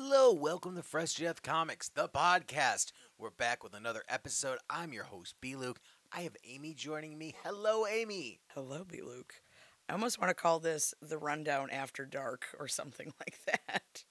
[0.00, 2.92] Hello, welcome to Fresh Death Comics, the podcast.
[3.18, 4.58] We're back with another episode.
[4.70, 5.56] I'm your host, B.
[5.56, 5.80] Luke.
[6.12, 7.34] I have Amy joining me.
[7.42, 8.38] Hello, Amy.
[8.54, 9.00] Hello, B.
[9.02, 9.42] Luke.
[9.88, 14.04] I almost want to call this the rundown after dark or something like that.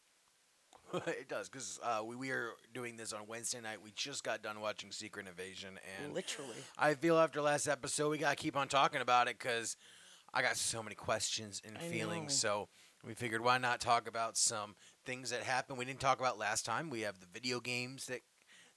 [1.07, 3.81] it does because uh, we, we are doing this on Wednesday night.
[3.81, 6.57] We just got done watching Secret Invasion, and Literally.
[6.77, 9.77] I feel after last episode we gotta keep on talking about it because
[10.33, 12.43] I got so many questions and I feelings.
[12.43, 12.49] know.
[12.49, 12.69] So
[13.05, 14.75] we figured why not talk about some
[15.07, 16.89] things that happened we didn't talk about last time.
[16.89, 18.19] We have the video games that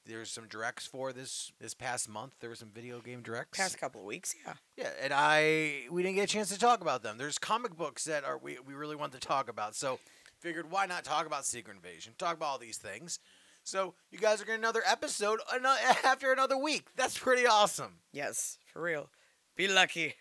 [0.07, 2.35] there's some directs for this this past month.
[2.41, 3.59] There were some video game directs.
[3.59, 4.55] Past couple of weeks, yeah.
[4.77, 7.19] Yeah, and I we didn't get a chance to talk about them.
[7.19, 9.75] There's comic books that are we, we really want to talk about.
[9.75, 9.99] So
[10.39, 12.15] figured why not talk about Secret Invasion?
[12.17, 13.19] Talk about all these things.
[13.65, 15.41] So you guys are getting another episode
[16.05, 16.87] after another week.
[16.97, 17.97] That's pretty awesome.
[18.13, 19.11] Yes, for real.
[19.57, 20.15] Be lucky.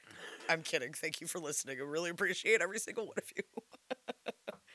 [0.50, 0.94] I'm kidding.
[0.94, 1.78] Thank you for listening.
[1.80, 3.44] I really appreciate every single one of you.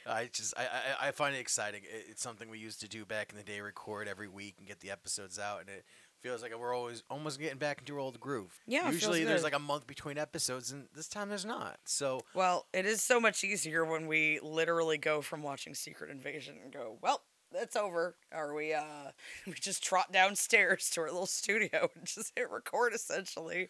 [0.06, 1.82] I just I, I, I find it exciting.
[1.84, 4.66] It, it's something we used to do back in the day, record every week and
[4.66, 5.84] get the episodes out, and it
[6.20, 8.60] feels like we're always almost getting back into our old groove.
[8.66, 11.78] Yeah, usually there's like a month between episodes, and this time there's not.
[11.84, 16.56] So Well, it is so much easier when we literally go from watching Secret Invasion
[16.62, 18.16] and go, well, that's over.
[18.32, 19.12] Or we uh
[19.46, 23.68] we just trot downstairs to our little studio and just hit record essentially.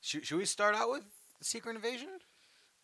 [0.00, 1.04] should, should we start out with
[1.42, 2.08] Secret Invasion?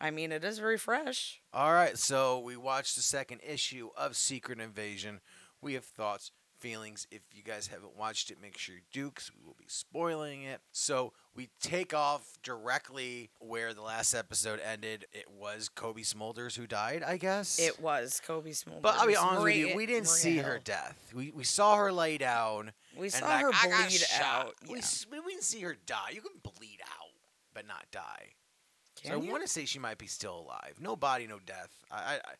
[0.03, 1.39] I mean, it is very fresh.
[1.53, 5.21] All right, so we watched the second issue of Secret Invasion.
[5.61, 7.07] We have thoughts, feelings.
[7.09, 10.43] If you guys haven't watched it, make sure you do because we will be spoiling
[10.43, 10.59] it.
[10.73, 15.05] So we take off directly where the last episode ended.
[15.13, 17.57] It was Cobie Smulders who died, I guess.
[17.57, 18.81] It was Cobie Smulders.
[18.81, 21.11] but I'll be honest with you, we didn't Maria see her death.
[21.15, 22.73] We, we saw her lay down.
[22.97, 23.51] We and saw like, her
[23.87, 24.55] bleed out.
[24.67, 24.77] We, Yeah.
[24.79, 26.09] s- we didn't see her die.
[26.13, 27.11] You can bleed out,
[27.53, 28.33] but not die.
[29.03, 30.75] So Can I want to say she might be still alive.
[30.79, 31.69] No body, no death.
[31.91, 32.33] I, I, I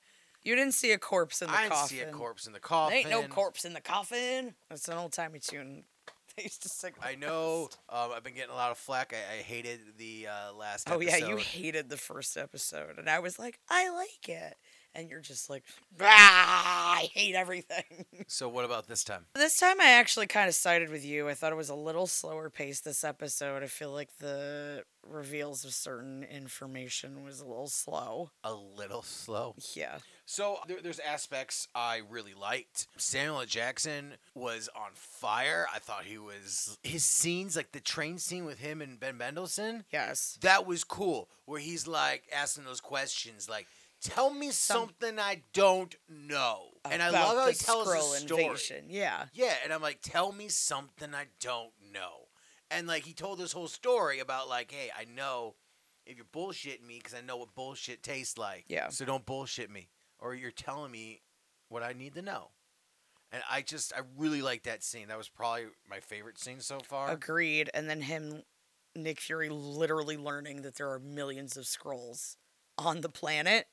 [0.44, 1.72] You didn't see a corpse in the coffin.
[1.72, 3.04] I didn't see a corpse in the coffin.
[3.04, 4.56] There ain't no corpse in the coffin.
[4.70, 5.84] That's an old timey tune.
[6.36, 6.94] They used to sing.
[7.00, 7.70] I know.
[7.90, 9.14] Um, I've been getting a lot of flack.
[9.14, 10.90] I, I hated the uh, last.
[10.90, 14.56] Oh yeah, you hated the first episode, and I was like, I like it,
[14.96, 15.64] and you're just like,
[16.00, 17.84] I hate everything.
[18.28, 19.26] So what about this time?
[19.36, 21.28] This time I actually kind of sided with you.
[21.30, 23.62] I thought it was a little slower paced this episode.
[23.62, 28.32] I feel like the reveals of certain information was a little slow.
[28.44, 29.56] A little slow.
[29.76, 29.98] Yeah.
[30.26, 32.88] So there, there's aspects I really liked.
[32.98, 33.46] Samuel L.
[33.46, 35.68] Jackson was on fire.
[35.74, 39.84] I thought he was his scenes, like the train scene with him and Ben Mendelsohn.
[39.92, 40.38] Yes.
[40.42, 41.30] That was cool.
[41.46, 43.68] Where he's like asking those questions, like,
[44.04, 48.18] "Tell me Some- something I don't know." And I love how he tells the Skrull
[48.28, 48.44] story.
[48.44, 48.86] invasion.
[48.90, 49.28] Yeah.
[49.34, 52.28] Yeah, and I'm like, tell me something I don't know.
[52.70, 55.56] And like he told this whole story about like, hey, I know
[56.06, 58.66] if you're bullshitting me because I know what bullshit tastes like.
[58.68, 58.90] Yeah.
[58.90, 59.90] So don't bullshit me,
[60.20, 61.22] or you're telling me
[61.70, 62.50] what I need to know.
[63.32, 65.08] And I just, I really like that scene.
[65.08, 67.10] That was probably my favorite scene so far.
[67.10, 67.70] Agreed.
[67.74, 68.44] And then him,
[68.96, 72.36] Nick Fury, literally learning that there are millions of Skrulls
[72.78, 73.68] on the planet.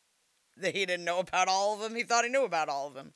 [0.56, 1.94] That he didn't know about all of them.
[1.94, 3.12] He thought he knew about all of them.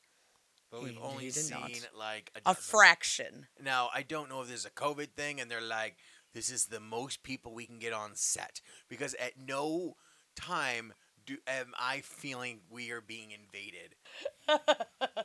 [0.71, 1.71] But we've he- only seen not.
[1.97, 3.47] like a, A fraction.
[3.63, 5.97] Now, I don't know if there's a COVID thing and they're like,
[6.33, 8.61] this is the most people we can get on set.
[8.89, 9.97] Because at no
[10.37, 10.95] time
[11.27, 13.95] do am I feeling we are being invaded.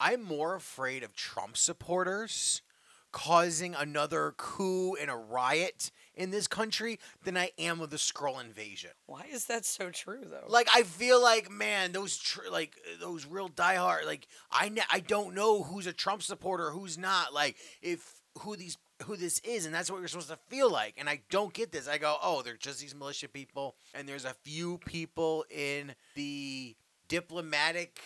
[0.00, 2.62] I'm more afraid of Trump supporters
[3.10, 8.44] causing another coup and a riot in this country than I am of the Skrull
[8.44, 8.90] invasion.
[9.06, 10.44] Why is that so true, though?
[10.48, 15.00] Like I feel like man, those tr- like those real diehard like I ne- I
[15.00, 17.32] don't know who's a Trump supporter, who's not.
[17.32, 20.94] Like if who these who this is, and that's what you're supposed to feel like.
[20.98, 21.86] And I don't get this.
[21.86, 26.74] I go, oh, they're just these militia people, and there's a few people in the
[27.06, 28.00] diplomatic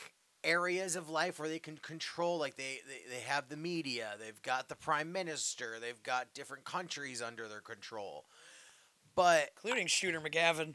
[0.45, 4.43] areas of life where they can control like they, they they have the media they've
[4.43, 8.25] got the prime minister they've got different countries under their control
[9.15, 10.75] but Including Shooter McGavin.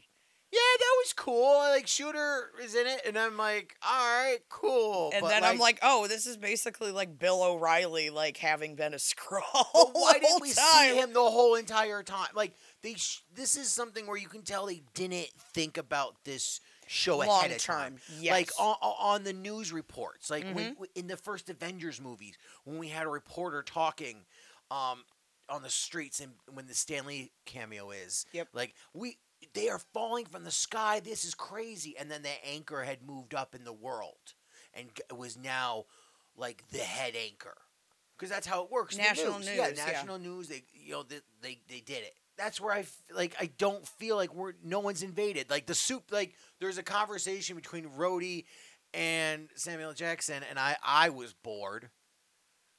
[0.52, 1.56] yeah, that was cool.
[1.58, 5.10] Like Shooter is in it, and I'm like, all right, cool.
[5.12, 8.94] And But, then I'm like, oh, this is basically like Bill O'Reilly, like having been
[8.94, 8.98] a
[9.74, 10.90] but why didn't we time.
[10.92, 12.28] see him the whole entire time?
[12.34, 16.60] Like they, sh- this is something where you can tell they didn't think about this
[16.88, 17.76] show long ahead of term?
[17.76, 17.96] time.
[18.20, 18.32] Yes.
[18.32, 20.86] Like on, on the news reports, like when, Mhm.
[20.94, 24.26] in the first Avengers movies, when we had a reporter talking,
[24.70, 25.04] um,
[25.48, 28.48] on the streets, and when the Stan Lee cameo is, Yep.
[28.52, 29.18] like we.
[29.54, 30.98] They are falling from the sky.
[30.98, 31.96] This is crazy.
[31.96, 34.34] And then the anchor had moved up in the world,
[34.74, 35.84] and was now
[36.36, 37.56] like the head anchor,
[38.16, 38.96] because that's how it works.
[38.96, 39.86] National yeah, news, yeah.
[39.86, 40.48] national news.
[40.48, 42.16] They, you know, they, they they did it.
[42.38, 43.34] That's where I f- like.
[43.40, 45.50] I don't feel like we're no one's invaded.
[45.50, 46.04] Like the soup.
[46.10, 48.44] Like there's a conversation between Rhodey
[48.94, 51.90] and Samuel Jackson, and I I was bored.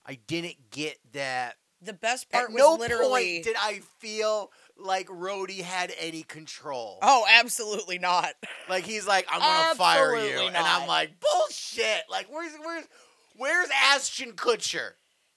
[0.06, 1.56] I didn't get that.
[1.82, 3.36] The best part At was no literally.
[3.36, 7.00] point did I feel like Rhodey had any control.
[7.02, 8.34] oh, absolutely not.
[8.68, 12.04] Like he's like, I'm gonna fire you, and I'm like, bullshit.
[12.10, 12.86] Like where's where's
[13.38, 14.92] where's Ashton Kutcher?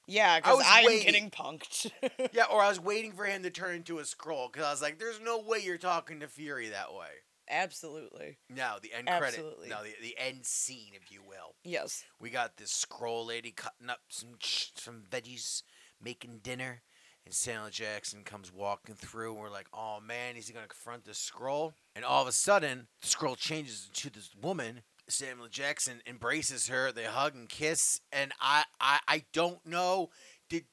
[0.07, 1.07] Yeah, because I'm waiting.
[1.07, 1.91] getting punked.
[2.33, 4.83] Yeah, or I was waiting for him to turn into a Skrull because I was
[4.83, 7.09] like, there's no way you're talking to Fury that way.
[7.51, 8.39] absolutely.
[8.49, 9.69] No, the end Absolutely.
[9.69, 9.71] credit.
[9.71, 11.55] No, the, the end scene, if you will.
[11.65, 12.05] Yes.
[12.21, 14.31] We got this Skrull lady cutting up some
[14.77, 15.63] some veggies,
[16.03, 16.83] making dinner,
[17.25, 19.33] and Samuel Jackson comes walking through.
[19.33, 21.73] And we're like, oh man, is he gonna confront this Skrull?
[21.95, 24.83] And all of a sudden, the Skrull changes into this woman.
[25.09, 26.93] Samuel Jackson embraces her.
[26.93, 30.11] They hug and kiss, and I I, I don't know.
[30.49, 30.65] Did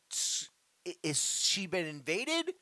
[1.03, 2.53] is she been invaded?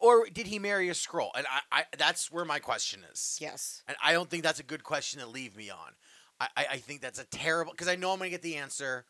[0.00, 1.30] Or did he marry a Skrull?
[1.36, 3.36] And I, I that's where my question is.
[3.40, 3.82] Yes.
[3.86, 5.92] And I don't think that's a good question to leave me on.
[6.40, 9.04] I, I, I think that's a terrible because I know I'm gonna get the answer.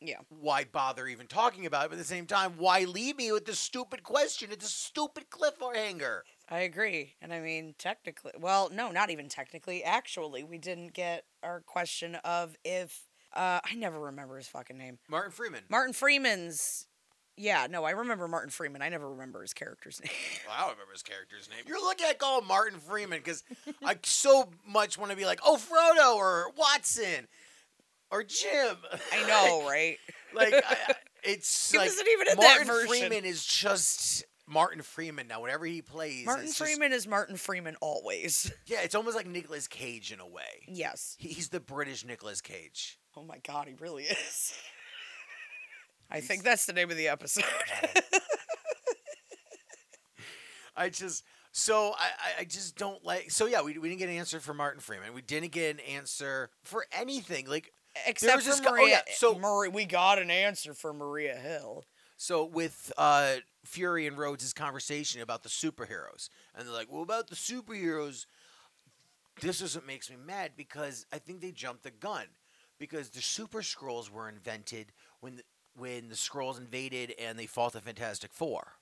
[0.00, 0.18] Yeah.
[0.28, 1.88] Why bother even talking about it?
[1.88, 4.50] But at the same time, why leave me with this stupid question?
[4.52, 6.20] It's a stupid cliffhanger.
[6.48, 7.14] I agree.
[7.20, 9.82] And I mean, technically, well, no, not even technically.
[9.82, 13.02] Actually, we didn't get our question of if,
[13.32, 14.98] uh, I never remember his fucking name.
[15.08, 15.64] Martin Freeman.
[15.68, 16.86] Martin Freeman's,
[17.36, 18.80] yeah, no, I remember Martin Freeman.
[18.80, 20.12] I never remember his character's name.
[20.46, 21.64] Well, I don't remember his character's name.
[21.66, 23.42] You're looking at calling Martin Freeman because
[23.84, 27.26] I so much want to be like, oh, Frodo or Watson
[28.12, 28.76] or Jim.
[29.12, 29.98] I know, right?
[30.32, 30.94] like I,
[31.24, 32.88] it's He like wasn't even in that Martin version.
[32.88, 35.42] Freeman is just Martin Freeman now.
[35.42, 38.52] Whenever he plays, Martin just- Freeman is Martin Freeman always.
[38.66, 40.64] yeah, it's almost like Nicolas Cage in a way.
[40.68, 41.16] Yes.
[41.18, 42.98] He- He's the British Nicolas Cage.
[43.16, 44.54] Oh my god, he really is.
[46.10, 47.44] I think that's the name of the episode.
[50.76, 54.16] I just so I, I- just don't like so yeah we, we didn't get an
[54.16, 57.72] answer for Martin Freeman we didn't get an answer for anything like
[58.06, 58.88] Except was for oh, Maria.
[58.88, 61.84] yeah, so- Maria, we got an answer for Maria Hill.
[62.18, 67.28] so with uh Fury and Rhodes' conversation about the superheroes and they're like well about
[67.28, 68.26] the superheroes
[69.40, 72.26] this is what makes me mad because I think they jumped the gun
[72.78, 75.42] because the super Skrulls were invented when the,
[75.76, 78.72] when the Skrulls invaded and they fought the Fantastic Four.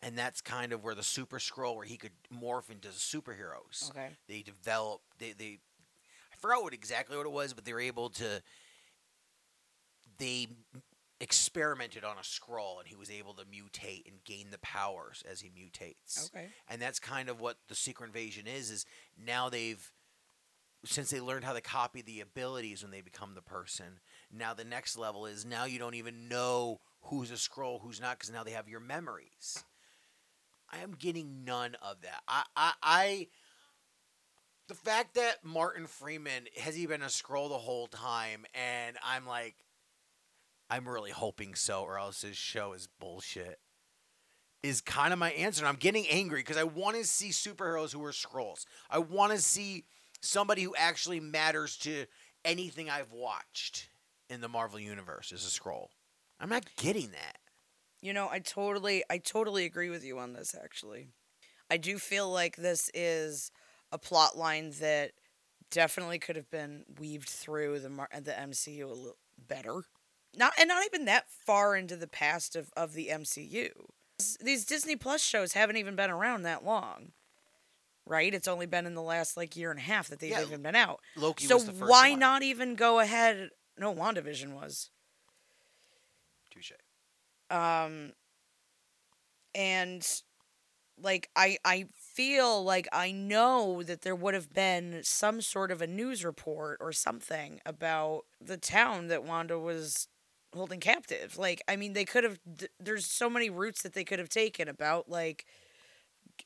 [0.00, 3.90] And that's kind of where the super Skrull where he could morph into superheroes.
[3.90, 4.10] Okay.
[4.28, 5.58] They developed they they
[6.32, 8.42] I forgot what exactly what it was, but they were able to
[10.18, 10.48] they
[11.20, 15.40] experimented on a Skrull and he was able to mutate and gain the powers as
[15.40, 16.26] he mutates.
[16.26, 16.48] Okay.
[16.68, 18.86] and that's kind of what the secret invasion is is
[19.16, 19.92] now they've
[20.84, 23.98] since they learned how to copy the abilities when they become the person
[24.32, 28.16] now the next level is now you don't even know who's a Skrull who's not
[28.18, 29.64] because now they have your memories.
[30.72, 32.20] I am getting none of that.
[32.28, 33.28] I i, I
[34.68, 38.44] the fact that martin freeman has he been a Skrull the whole time?
[38.54, 39.56] And i'm like
[40.70, 43.58] i'm really hoping so or else this show is bullshit
[44.62, 45.62] is kind of my answer.
[45.62, 48.64] And I'm getting angry because I want to see superheroes who are Skrulls.
[48.90, 49.84] I want to see
[50.20, 52.06] somebody who actually matters to
[52.44, 53.88] anything I've watched
[54.28, 55.88] in the Marvel universe is a Skrull.
[56.40, 57.38] I'm not getting that.
[58.00, 61.08] You know, I totally I totally agree with you on this actually.
[61.70, 63.50] I do feel like this is
[63.90, 65.12] a plot line that
[65.70, 69.16] definitely could have been weaved through the the MCU a little
[69.48, 69.82] better.
[70.36, 73.70] Not and not even that far into the past of, of the MCU.
[74.40, 77.12] These Disney Plus shows haven't even been around that long.
[78.06, 78.32] Right?
[78.32, 80.62] It's only been in the last like year and a half that they've Yeah, even
[80.62, 81.00] been out.
[81.16, 82.18] Loki so was the first why one.
[82.18, 84.90] not even go ahead no WandaVision was.
[86.50, 86.72] Touche.
[87.50, 88.12] um
[89.54, 90.22] and
[91.00, 95.80] like i i feel like i know that there would have been some sort of
[95.80, 100.08] a news report or something about the town that wanda was
[100.54, 102.38] holding captive like i mean they could have
[102.80, 105.44] there's so many routes that they could have taken about like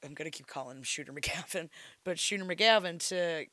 [0.04, 1.68] i'm gonna keep calling him shooter mcgavin
[2.04, 3.46] but shooter mcgavin to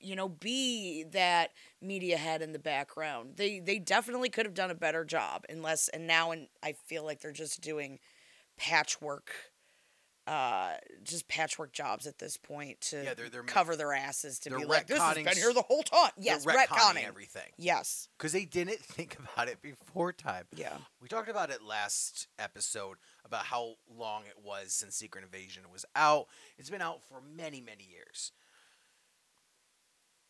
[0.00, 3.36] you know be that media head in the background.
[3.36, 7.04] They they definitely could have done a better job unless and now and i feel
[7.04, 7.98] like they're just doing
[8.58, 9.32] patchwork
[10.26, 14.56] uh just patchwork jobs at this point to Yeah, they're- they're- cover their asses to
[14.56, 18.08] be like this has been here the whole time yes They're retconning retconning everything yes
[18.16, 20.46] because they didn't think about it before time.
[20.56, 25.64] yeah We talked about it last episode about how long it was since Secret Invasion
[25.72, 26.26] was out.
[26.58, 28.32] It's been out for many, many years.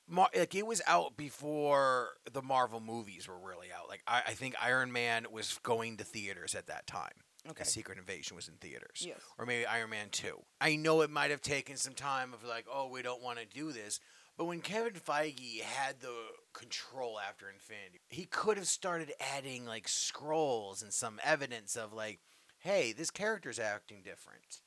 [0.07, 3.89] Mar- like it was out before the Marvel movies were really out.
[3.89, 7.13] Like I, I think Iron Man was going to theaters at that time.
[7.51, 9.05] Okay Secret Invasion was in theaters.
[9.07, 10.41] yes Or maybe Iron Man 2.
[10.61, 13.45] I know it might have taken some time of like, oh, we don't want to
[13.45, 14.01] do this,
[14.37, 16.15] But when Kevin Feige had the
[16.53, 22.21] control after Infinity, he could have started adding like Skrulls and some evidence of like,
[22.59, 24.61] hey, this character's acting different.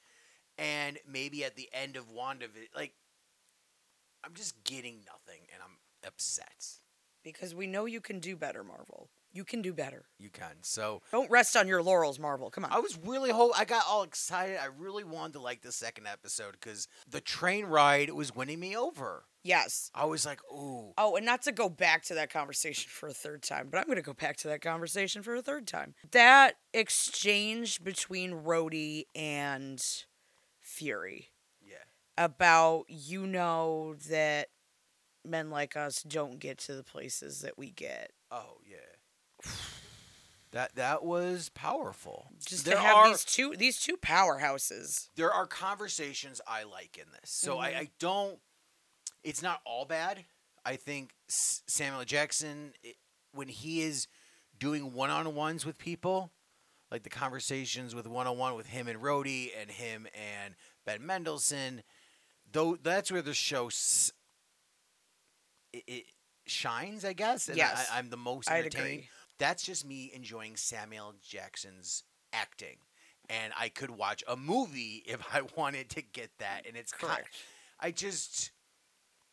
[0.58, 2.94] And maybe at the end of WandaVision, like,
[4.24, 6.80] I'm just getting nothing and I'm upset.
[7.24, 9.10] Because we know you can do better, Marvel.
[9.38, 10.06] You can do better.
[10.18, 10.56] You can.
[10.64, 12.50] So Don't rest on your laurels, Marvel.
[12.50, 12.72] Come on.
[12.72, 14.58] I was really hope I got all excited.
[14.60, 18.76] I really wanted to like the second episode because the train ride was winning me
[18.76, 19.26] over.
[19.44, 19.92] yes.
[19.94, 23.14] I was like, ooh, Oh, and not to go back to that conversation for a
[23.14, 25.94] third time, but I'm going to go back to that conversation for a third time.
[26.12, 29.80] That exchange between Rhodey and
[30.62, 31.30] Fury
[31.64, 31.76] yeah,
[32.18, 34.48] about you know that
[35.24, 38.12] men like us don't get to the places that we get.
[38.32, 38.78] oh yeah.
[40.52, 42.30] That that was powerful.
[42.46, 45.10] Just there to have are these two these two powerhouses.
[45.18, 47.76] there are conversations I like in this, so I, Mhm.
[47.78, 48.40] I don't.
[49.26, 50.26] It's not all bad.
[50.66, 52.96] I think Samuel Jackson, it,
[53.34, 54.08] when he is
[54.58, 56.32] doing one on ones with people,
[56.90, 61.06] like the conversations with one on one with him and Rhodey and him and Ben
[61.06, 61.84] Mendelsohn,
[62.50, 64.14] though that's where the show s-
[65.74, 66.06] it, it
[66.46, 67.50] shines, I guess.
[67.50, 67.90] And Yes.
[67.92, 69.04] I, I'm the most entertained.
[69.40, 72.04] That's just me enjoying Samuel Jackson's
[72.34, 72.78] acting.
[73.30, 76.62] And I could watch a movie if I wanted to get that.
[76.68, 77.36] And it's kind Correct.
[77.80, 78.52] I just,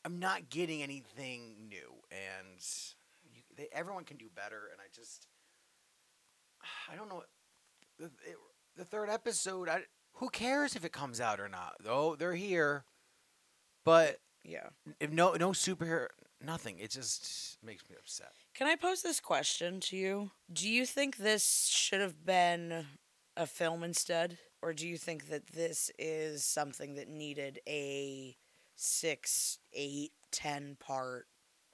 [0.04, 1.94] I'm not getting anything new.
[2.10, 2.58] And
[3.32, 4.62] you, they, everyone can do better.
[4.72, 5.26] And I just,
[6.92, 7.22] I don't know.
[7.98, 8.36] The, it,
[8.76, 9.82] the third episode, I,
[10.14, 11.74] who cares if it comes out or not?
[11.82, 12.84] Though they're here.
[13.84, 14.68] But Yeah.
[15.00, 16.06] if no no superhero,
[16.44, 16.78] nothing.
[16.78, 18.32] It just makes me upset.
[18.54, 20.30] Can I pose this question to you?
[20.52, 22.86] Do you think this should have been
[23.36, 24.38] a film instead?
[24.62, 28.36] Or do you think that this is something that needed a
[28.76, 31.26] six, eight, ten part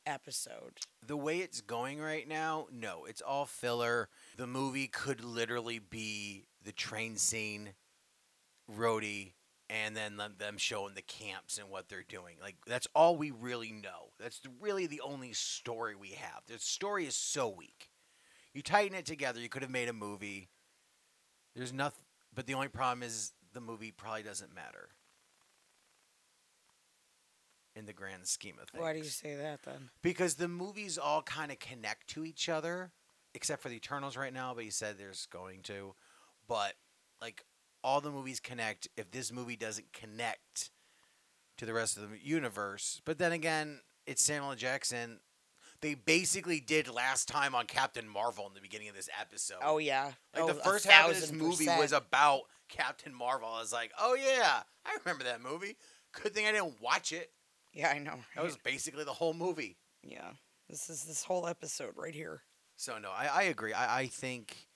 [0.06, 0.80] episode?
[1.06, 4.08] the way it's going right now, no, it's all filler.
[4.36, 7.70] The movie could literally be the train scene,
[8.70, 9.32] Rhodey,
[9.70, 12.34] and then them, them showing the camps and what they're doing.
[12.42, 14.10] Like that's all we really know.
[14.18, 16.42] That's the- really the only story we have.
[16.46, 17.88] The story is so weak.
[18.52, 20.48] You tighten it together, you could have made a movie.
[21.54, 24.88] There's nothing, but the only problem is the movie probably doesn't matter
[27.76, 29.90] in the grand scheme of things Why do you say that then?
[30.02, 32.90] because the movies all kind of connect to each other,
[33.34, 34.52] except for the Eternals right now.
[34.54, 35.94] But you said there's going to,
[36.48, 36.74] but
[37.22, 37.44] like
[37.82, 38.88] all the movies connect.
[38.96, 40.70] If this movie doesn't connect
[41.58, 45.20] to the rest of the universe, but then again, it's Samuel Jackson.
[45.80, 49.58] They basically did last time on Captain Marvel in the beginning of this episode.
[49.64, 50.12] Oh yeah.
[50.34, 51.80] Like oh, the first half of this movie percent.
[51.80, 53.48] was about Captain Marvel.
[53.48, 55.76] I was like, oh yeah, I remember that movie.
[56.12, 57.30] Good thing I didn't watch it.
[57.72, 58.16] Yeah, I know.
[58.34, 59.78] That was basically the whole movie.
[60.02, 60.30] Yeah.
[60.68, 62.42] This is this whole episode right here.
[62.76, 63.72] So no, I, I agree.
[63.72, 64.68] I, I think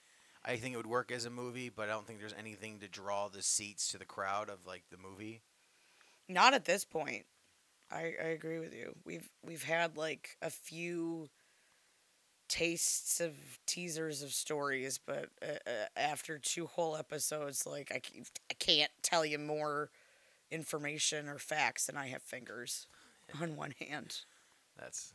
[0.44, 2.88] I think it would work as a movie, but I don't think there's anything to
[2.88, 5.40] draw the seats to the crowd of like the movie.
[6.28, 7.24] Not at this point.
[7.90, 8.94] I, I agree with you.
[9.04, 11.28] We've we've had like a few
[12.48, 13.32] tastes of
[13.66, 18.90] teasers of stories, but uh, uh, after two whole episodes, like I can't, I can't
[19.02, 19.90] tell you more
[20.50, 22.86] information or facts than I have fingers
[23.40, 24.20] on one hand.
[24.78, 25.14] That's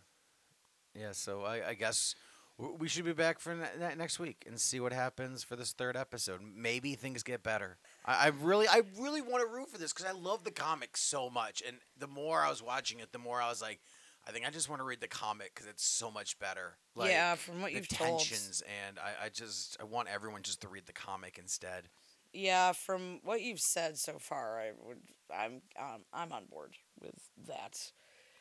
[0.98, 1.12] yeah.
[1.12, 2.15] So I, I guess
[2.59, 5.71] we should be back for ne- ne- next week and see what happens for this
[5.71, 6.41] third episode.
[6.41, 7.77] Maybe things get better.
[8.05, 10.97] I, I really, I really want to root for this because I love the comic
[10.97, 11.63] so much.
[11.65, 13.79] And the more I was watching it, the more I was like,
[14.27, 16.77] I think I just want to read the comic because it's so much better.
[16.95, 18.19] Like, yeah, from what the you've told.
[18.19, 21.85] tensions, and I, I just, I want everyone just to read the comic instead.
[22.33, 24.99] Yeah, from what you've said so far, I would
[25.35, 27.15] I'm um, I'm on board with
[27.47, 27.91] that.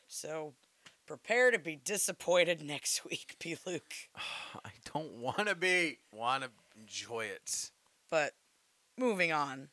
[0.07, 0.53] So
[1.09, 3.57] prepare to be disappointed next week, P.
[3.65, 3.93] Luke.
[4.63, 5.97] I don't want to be.
[6.13, 7.71] Want to enjoy it.
[8.11, 8.33] But
[8.95, 9.69] moving on,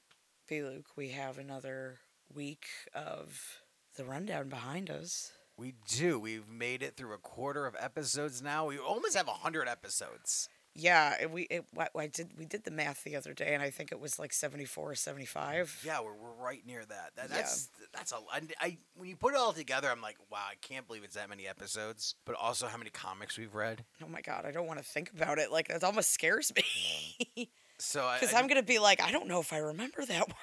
[0.48, 0.62] P.
[0.62, 1.98] Luke, we have another
[2.34, 2.64] week
[2.94, 3.60] of
[3.96, 5.32] the rundown behind us.
[5.58, 6.18] We do.
[6.18, 8.66] We've made it through a quarter of episodes now.
[8.66, 10.48] We almost have hundred episodes.
[10.78, 11.64] Yeah, it, we it,
[11.96, 14.32] I did we did the math the other day, and I think it was like
[14.32, 15.82] 74 or 75.
[15.84, 17.12] Yeah, we're, we're right near that.
[17.16, 17.36] that Yeah.
[17.36, 18.16] that's that's a.
[18.30, 21.14] I, I when you put it all together, I'm like, wow, I can't believe it's
[21.14, 22.14] that many episodes.
[22.24, 23.84] But also, how many comics we've read.
[24.04, 25.50] Oh my god, I don't want to think about it.
[25.50, 27.50] Like that almost scares me.
[27.78, 30.36] So I, Because I'm gonna be like, I don't know if I remember that one.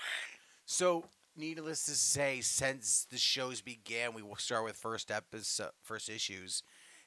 [0.65, 6.09] So, needless to say, since the shows began, we will start with first episode, first
[6.09, 6.61] issues,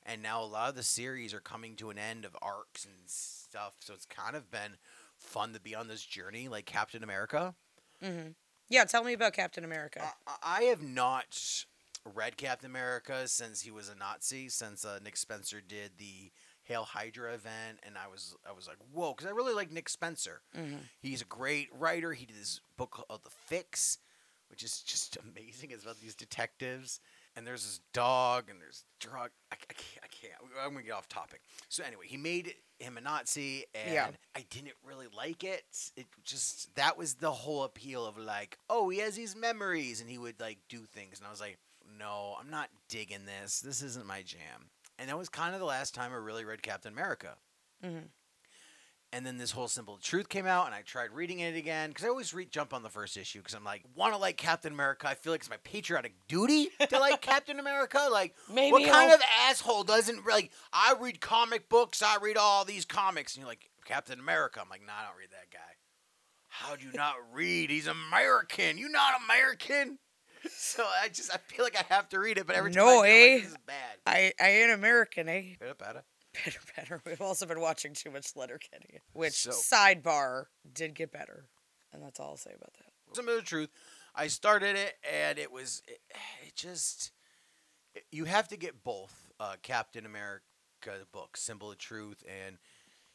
[0.06, 2.94] and now a lot of the series are coming to an end of arcs and
[3.06, 3.74] stuff.
[3.80, 4.76] So it's kind of been
[5.18, 7.54] fun to be on this journey, like Captain America.
[8.02, 8.28] hmm
[8.68, 10.02] Yeah, tell me about Captain America.
[10.26, 11.64] I, I have not
[12.14, 16.30] read Captain America since he was a Nazi, since uh, Nick Spencer did the
[16.62, 19.88] Hail Hydra event, and I was I was like, whoa, because I really like Nick
[19.88, 20.42] Spencer.
[20.56, 20.78] Mm-hmm.
[21.00, 22.12] He's a great writer.
[22.12, 23.98] He did this book called The Fix,
[24.50, 25.70] which is just amazing.
[25.70, 27.00] It's about these detectives,
[27.36, 29.30] and there's this dog, and there's drug.
[29.52, 30.04] I, I can't.
[30.04, 30.34] I can't.
[30.64, 31.42] I'm gonna get off topic.
[31.68, 34.08] So anyway, he made him a Nazi, and Yeah.
[34.34, 35.64] I didn't really like it.
[35.96, 40.10] It just that was the whole appeal of like, oh, he has these memories, and
[40.10, 41.58] he would like do things, and I was like,
[41.98, 43.60] no, I'm not digging this.
[43.60, 44.70] This isn't my jam.
[44.98, 47.36] And that was kind of the last time I really read Captain America.
[47.84, 48.08] Mhm.
[49.12, 52.04] And then this whole Simple Truth came out, and I tried reading it again because
[52.04, 54.72] I always re- jump on the first issue because I'm like, want to like Captain
[54.72, 55.08] America.
[55.08, 58.08] I feel like it's my patriotic duty to like Captain America.
[58.10, 60.50] Like, Maybe what kind I'll- of asshole doesn't like?
[60.72, 62.02] I read comic books.
[62.02, 64.60] I read all these comics, and you're like Captain America.
[64.60, 65.60] I'm like, nah, I don't read that guy.
[66.48, 67.70] How do you not read?
[67.70, 68.76] He's American.
[68.76, 69.98] You not American?
[70.52, 73.02] So I just I feel like I have to read it, but every time No,
[73.02, 73.32] I do, I'm eh?
[73.34, 73.96] like, this is bad.
[74.06, 75.42] I I ain't American, eh?
[76.44, 77.02] Better, better.
[77.06, 81.46] We've also been watching too much Letterkenny, which So- sidebar did get better,
[81.92, 83.16] and that's all I'll say about that.
[83.16, 83.70] Some of the truth.
[84.14, 86.00] I started it, and it was it,
[86.46, 87.12] it just
[88.10, 90.42] you have to get both uh, Captain America
[91.12, 92.56] book, Symbol of Truth, and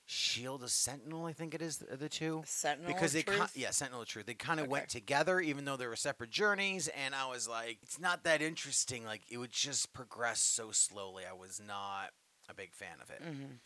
[0.06, 1.26] Shield of Sentinel.
[1.26, 2.44] I think it is the, the two.
[2.46, 3.52] Sentinel because of they Truth?
[3.56, 4.72] yeah Sentinel of Truth they kind of Okay.
[4.72, 8.42] went together even though they were separate journeys and I was like it's not that
[8.42, 12.10] interesting like it would just progress so slowly I was not
[12.52, 13.60] a big fan of it Mhm.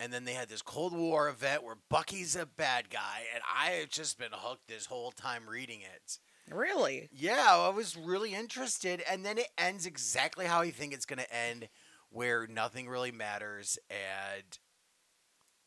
[0.00, 3.70] and then they had this Cold War event where Bucky's a bad guy and I
[3.72, 7.08] have just been hooked this whole time reading it Really?
[7.12, 11.26] yeah I was really interested and then it ends exactly how I think it's gonna
[11.30, 11.68] end
[12.10, 14.58] where nothing really matters and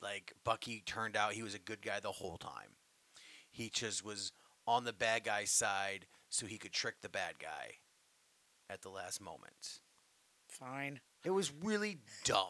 [0.02, 2.76] like Bucky turned out he was a good guy the whole time.
[3.50, 4.32] He just was
[4.68, 7.78] on the bad guy's side so he could trick the bad guy
[8.70, 9.80] at the last moment.
[10.50, 11.00] Fine.
[11.26, 12.48] It was really dumb.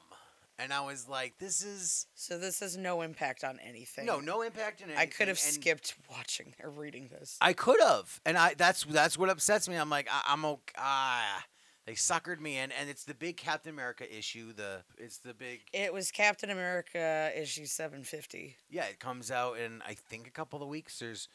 [0.57, 4.05] And I was like, this is So this has no impact on anything.
[4.05, 5.01] no no impact in anything.
[5.01, 7.37] I could have and skipped watching or reading this.
[7.41, 9.75] I could have, and I that's that's what upsets me.
[9.75, 10.73] I'm like, I, I'm okay.
[10.77, 11.43] Ah,
[11.85, 14.53] they suckered me in, and it's the big Captain America issue.
[14.53, 18.55] The it's the big It was Captain America issue 750.
[18.69, 20.99] Yeah, it comes out in I think a couple of weeks.
[20.99, 21.27] There's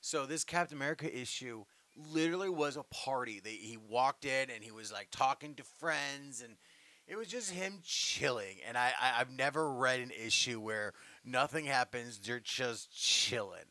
[0.00, 1.64] so this Captain America issue
[2.10, 3.38] literally was a party.
[3.38, 6.56] They, he walked in and he was like talking to friends and
[7.06, 8.56] it was just him chilling.
[8.66, 10.92] And I, I I've never read an issue where
[11.24, 12.18] nothing happens.
[12.18, 13.64] They're just chilling.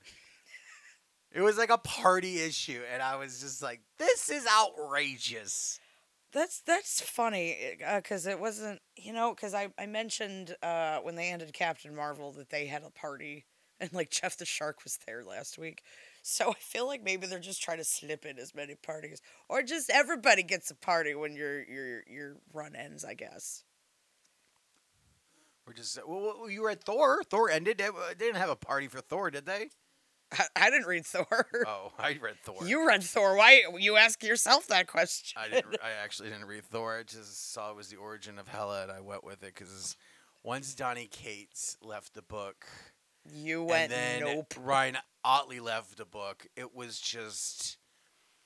[1.34, 5.80] It was like a party issue, and I was just like, "This is outrageous."
[6.34, 11.30] That's that's funny because it wasn't you know because I I mentioned uh, when they
[11.30, 13.46] ended Captain Marvel that they had a party
[13.80, 15.84] and like Jeff the Shark was there last week,
[16.22, 19.62] so I feel like maybe they're just trying to slip in as many parties or
[19.64, 23.04] just everybody gets a party when your your your run ends.
[23.04, 23.64] I guess.
[25.66, 27.24] We're just well, you read Thor.
[27.24, 27.78] Thor ended.
[27.78, 29.70] They uh, they didn't have a party for Thor, did they?
[30.32, 31.48] I, I didn't read Thor.
[31.68, 32.66] Oh, I read Thor.
[32.66, 33.36] You read Thor.
[33.36, 35.42] Why you ask yourself that question?
[35.42, 35.78] I didn't.
[35.84, 37.00] I actually didn't read Thor.
[37.00, 39.96] I just saw it was the origin of Hela, and I went with it because
[40.44, 42.66] once Donny Cates left the book,
[43.26, 44.54] You went and then nope.
[44.60, 47.78] Ryan Ottley left the book, it was just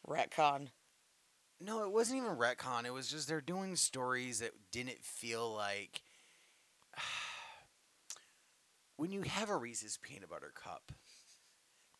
[0.08, 0.70] Retcon.
[1.60, 1.84] no.
[1.84, 2.86] It wasn't even retcon.
[2.86, 6.02] It was just they're doing stories that didn't feel like
[8.98, 10.92] when you have a Reese's peanut butter cup.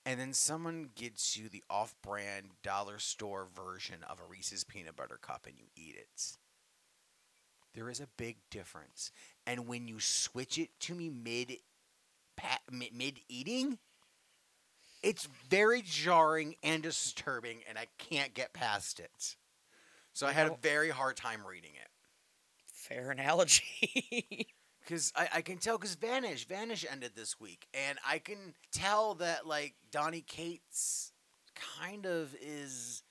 [0.08, 5.18] And then someone gets you the off-brand dollar store version of a Reese's peanut butter
[5.20, 6.38] cup, and you eat it.
[7.74, 9.12] There is a big difference.
[9.48, 11.54] And when you switch it to me mid
[12.36, 13.78] pa- mid eating,
[15.04, 19.36] it's very jarring and disturbing, and I can't get past it.
[20.14, 21.90] So I had a very hard time reading it
[22.86, 24.48] Fair analogy.
[24.84, 29.16] because I, I can tell because Vanish Vanish ended this week, and I can tell
[29.16, 31.12] that like Donny Cates
[31.80, 33.02] kind of is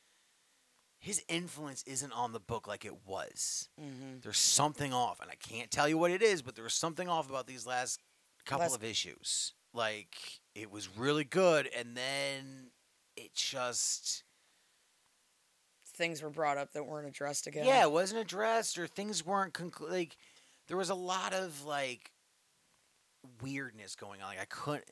[1.01, 3.69] his influence isn't on the book like it was.
[3.81, 4.21] mm-hmm.
[4.23, 7.09] There's something off, and I can't tell you what it is, but there was something
[7.09, 8.01] off about these last
[8.45, 9.53] couple Last- of issues.
[9.73, 10.17] Like
[10.55, 12.71] it was really good, and then
[13.17, 14.23] it just
[15.97, 17.65] Things were brought up that weren't addressed again.
[17.67, 20.17] yeah, it wasn't addressed, or things weren't conclu- like
[20.67, 22.11] there was a lot of like
[23.41, 24.29] weirdness going on.
[24.29, 24.85] Like I couldn't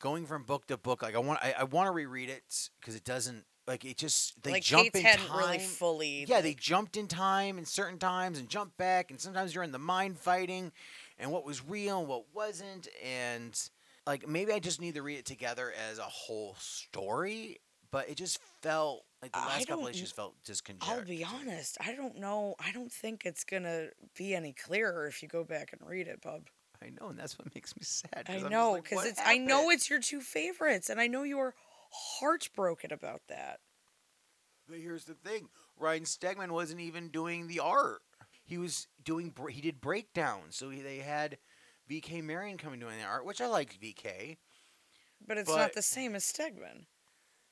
[0.00, 1.02] going from book to book.
[1.02, 4.42] Like I want I, I want to reread it because it doesn't like it just
[4.42, 5.38] they like jump Kate's in hadn't time.
[5.38, 6.24] really fully.
[6.26, 9.72] Yeah, they jumped in time in certain times and jumped back, and sometimes you're in
[9.72, 10.72] the mind fighting,
[11.18, 13.58] and what was real and what wasn't, and
[14.06, 17.58] like maybe I just need to read it together as a whole story,
[17.90, 20.34] but it just felt Like the last couple issues felt
[20.82, 21.78] I'll be honest.
[21.80, 22.54] I don't know.
[22.58, 26.20] I don't think it's gonna be any clearer if you go back and read it,
[26.22, 26.48] bub.
[26.82, 28.24] I know, and that's what makes me sad.
[28.28, 29.20] I I'm know because what it's.
[29.24, 31.54] I know it's your two favorites, and I know you are
[31.90, 33.60] heartbroken about that.
[34.68, 38.02] But here's the thing: Ryan Stegman wasn't even doing the art.
[38.48, 39.32] He was doing.
[39.50, 40.56] He did breakdowns.
[40.56, 41.38] So he, they had
[41.90, 44.38] VK Marion coming doing the art, which I liked VK.
[45.26, 46.86] But it's But- not the same as Stegman.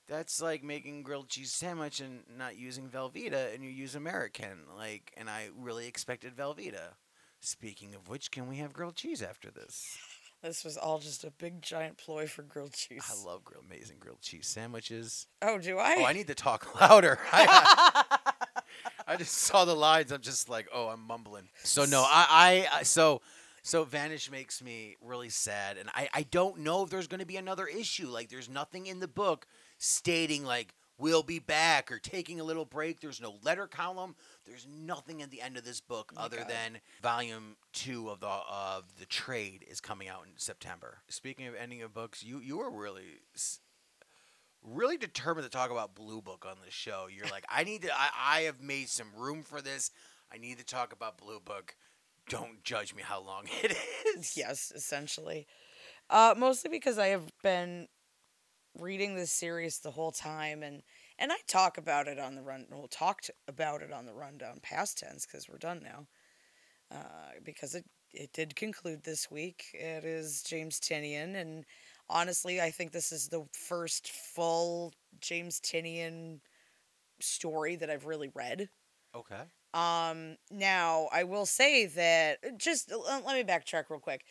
[0.08, 4.60] That's like making grilled cheese sandwich and not using Velveeta, and you use American.
[4.76, 6.94] Like, and I really expected Velveeta.
[7.40, 9.98] Speaking of which, can we have grilled cheese after this?
[10.42, 13.02] This was all just a big giant ploy for grilled cheese.
[13.10, 15.26] I love grilled, amazing grilled cheese sandwiches.
[15.40, 15.96] oh, do I?
[15.98, 17.18] Oh, I need to talk louder.
[17.32, 18.04] I,
[19.06, 20.12] I just saw the lines.
[20.12, 21.48] I'm just like, oh, I'm mumbling.
[21.62, 23.22] So no, I, I, so,
[23.62, 27.26] so Vanish makes me really sad, and I, I don't know if there's going to
[27.26, 28.08] be another issue.
[28.08, 29.46] Like, there's nothing in the book
[29.78, 33.00] stating like we'll be back or taking a little break.
[33.00, 34.14] There's no letter column.
[34.46, 36.48] There's nothing at the end of this book Oh other God.
[36.48, 40.98] than volume two of the of the trade is coming out in September.
[41.08, 43.20] Speaking of ending of books, you you were really
[44.66, 47.06] really determined to talk about Blue Book on the show.
[47.14, 47.90] You're like, I need to.
[47.92, 49.90] I, I have made some room for this.
[50.32, 51.76] I need to talk about Blue Book.
[52.28, 53.76] Don't judge me how long it
[54.16, 54.36] is.
[54.36, 55.46] yes, essentially.
[56.10, 57.88] Uh, mostly because I have been
[58.78, 60.82] reading this series the whole time, and
[61.18, 62.66] and I talk about it on the run.
[62.70, 66.06] Well, talked about it on the rundown past tense because we're done now.
[66.90, 69.64] Uh, because it it did conclude this week.
[69.74, 71.64] It is James Tynion, and
[72.08, 76.40] honestly, I think this is the first full James Tynion
[77.20, 78.68] story that I've really read.
[79.14, 79.42] Okay.
[79.74, 84.24] Um, now I will say that just uh, let me backtrack real quick.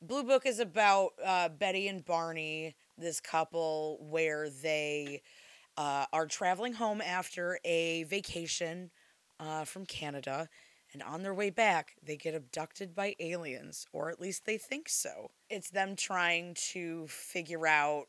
[0.00, 5.22] Blue Book is about uh, Betty and Barney, this couple where they
[5.76, 8.90] uh, are traveling home after a vacation
[9.40, 10.48] uh, from Canada.
[10.92, 14.88] And on their way back, they get abducted by aliens, or at least they think
[14.88, 15.30] so.
[15.50, 18.08] It's them trying to figure out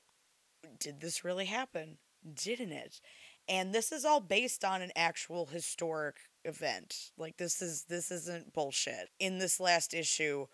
[0.79, 1.97] did this really happen?
[2.33, 2.99] Didn't it?
[3.47, 7.11] And this is all based on an actual historic event.
[7.17, 9.09] Like this is this isn't bullshit.
[9.19, 10.47] In this last issue,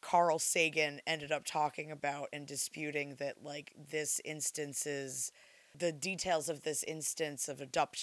[0.00, 5.32] Carl Sagan ended up talking about and disputing that like this instance is
[5.78, 7.62] the details of this instance of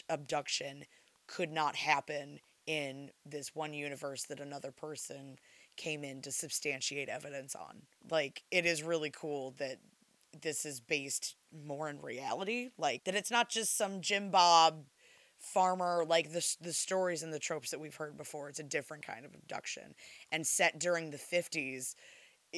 [0.10, 0.86] abduction
[1.26, 5.38] could not happen in this one universe that another person
[5.78, 7.84] came in to substantiate evidence on.
[8.10, 9.78] Like it is really cool that
[10.42, 14.86] this is based more in reality, like that it's not just some Jim Bob
[15.40, 18.50] farmer like the the stories and the tropes that we've heard before.
[18.50, 19.96] It's a different kind of abduction
[20.32, 21.96] and set during the 50s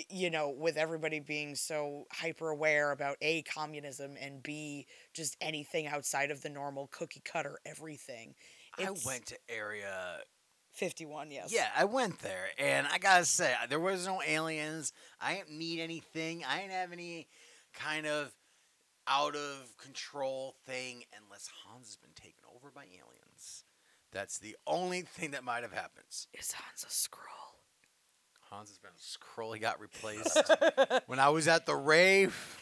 [0.09, 5.87] you know, with everybody being so hyper aware about A, communism, and B, just anything
[5.87, 8.35] outside of the normal cookie cutter everything.
[8.87, 10.19] I went to area
[10.73, 11.51] 51, yes.
[11.51, 14.93] Yeah, I went there, and I gotta say, there was no aliens.
[15.19, 16.43] I didn't meet anything.
[16.47, 17.27] I didn't have any
[17.73, 18.33] kind of
[19.07, 23.63] out of control thing, unless Hans has been taken over by aliens.
[24.11, 26.05] That's the only thing that might have happened.
[26.33, 27.59] Is Hans a Skrull?
[28.49, 29.53] Hans has been a Skrull.
[29.53, 30.39] He got replaced
[31.07, 32.57] when I was at the rave.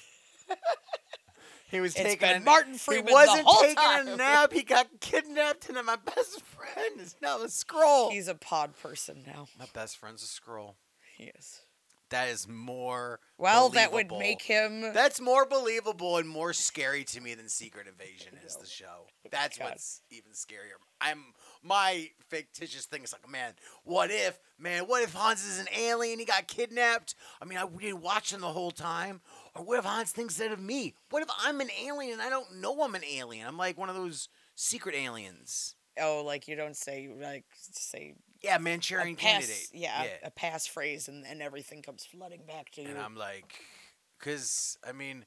[1.69, 4.53] He was It's taking been a, Martin Freeman the wasn't taking a nap.
[4.53, 8.11] He got kidnapped, and my best friend is now a Skrull.
[8.11, 9.47] He's a pod person now.
[9.59, 10.75] my best friend's a Skrull.
[11.17, 11.61] He is.
[12.09, 13.19] That is more.
[13.37, 14.93] Well, that would make him.
[14.93, 18.85] That's more believable and more scary to me than Secret Invasion is the show.
[19.25, 19.71] Oh That's God.
[19.71, 20.77] what's even scarier.
[21.01, 23.51] I'm my fictitious thing is like, man,
[23.83, 26.17] what if, man, what if Hans is an alien?
[26.17, 27.13] He got kidnapped.
[27.41, 29.19] I mean, I we didn't watch him the whole time.
[29.57, 30.93] Or what if Hans thinks that of me?
[31.09, 33.47] What if I'm an alien and I don't know I'm an alien?
[33.47, 35.75] I'm like one of those secret aliens.
[35.99, 39.23] oh, like you don't say like say Yeah, a Manchurian pass.
[39.31, 39.67] candidate.
[39.73, 40.09] Yeah, yeah.
[40.27, 42.89] a pass phrase, and, and everything comes flooding back to you.
[42.89, 43.55] And I'm like,
[44.19, 45.25] because, I mean,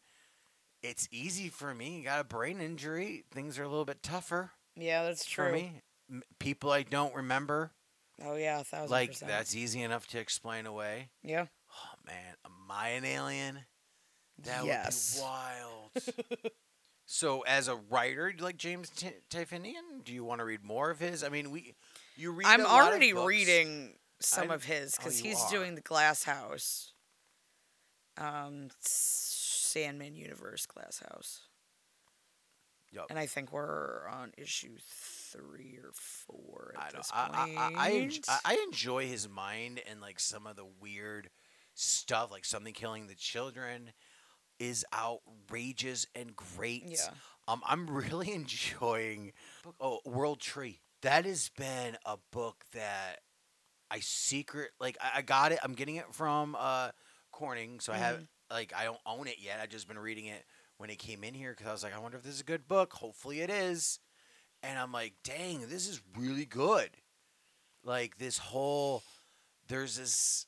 [0.82, 1.98] it's easy for me.
[1.98, 3.24] You got a brain injury.
[3.32, 5.46] Things are a little bit tougher yeah, that's true.
[5.46, 5.82] for me.
[6.38, 7.72] People I don't remember,
[8.24, 9.30] Oh yeah, a thousand like, percent.
[9.30, 11.08] that's easy enough to explain away.
[11.22, 11.46] yeah.
[11.72, 12.34] Oh, man.
[12.44, 13.60] Am I an alien?
[14.44, 15.16] That Yes.
[15.16, 16.52] would be wild.
[17.06, 19.10] so, as a writer, do you like James T-?
[19.30, 21.22] Do you want to read more of his?
[21.24, 21.74] I mean, we,
[22.16, 22.46] you read.
[22.46, 25.50] I'm a lot of already reading some I- of his oh, because you he's are.
[25.50, 26.92] doing the Glass House,
[28.16, 31.42] um, Sandman Universe Glass House,
[32.92, 33.06] Yup.
[33.10, 34.76] and I think we're on issue
[35.32, 36.96] three or four at I don't.
[36.96, 37.34] this point.
[37.34, 41.30] I, I, I I enjoy his mind and like some of the weird
[41.74, 43.92] stuff, like something killing the children,
[44.60, 46.84] is outrageous and great.
[46.86, 47.08] Yeah.
[47.48, 49.32] Um, I'm really enjoying.
[49.80, 50.80] Oh, World Tree.
[51.02, 53.20] That has been a book that
[53.90, 55.58] I secret like I, I got it.
[55.64, 56.90] I'm getting it from uh
[57.32, 59.58] Corning, so I have like I don't own it yet.
[59.62, 60.44] I've just been reading it
[60.76, 62.44] when it came in here because I was like, I wonder if this is a
[62.44, 62.92] good book.
[62.92, 63.98] Hopefully it is.
[64.62, 66.90] And I'm like, dang, this is really good.
[67.82, 69.02] Like this whole
[69.68, 70.46] there's this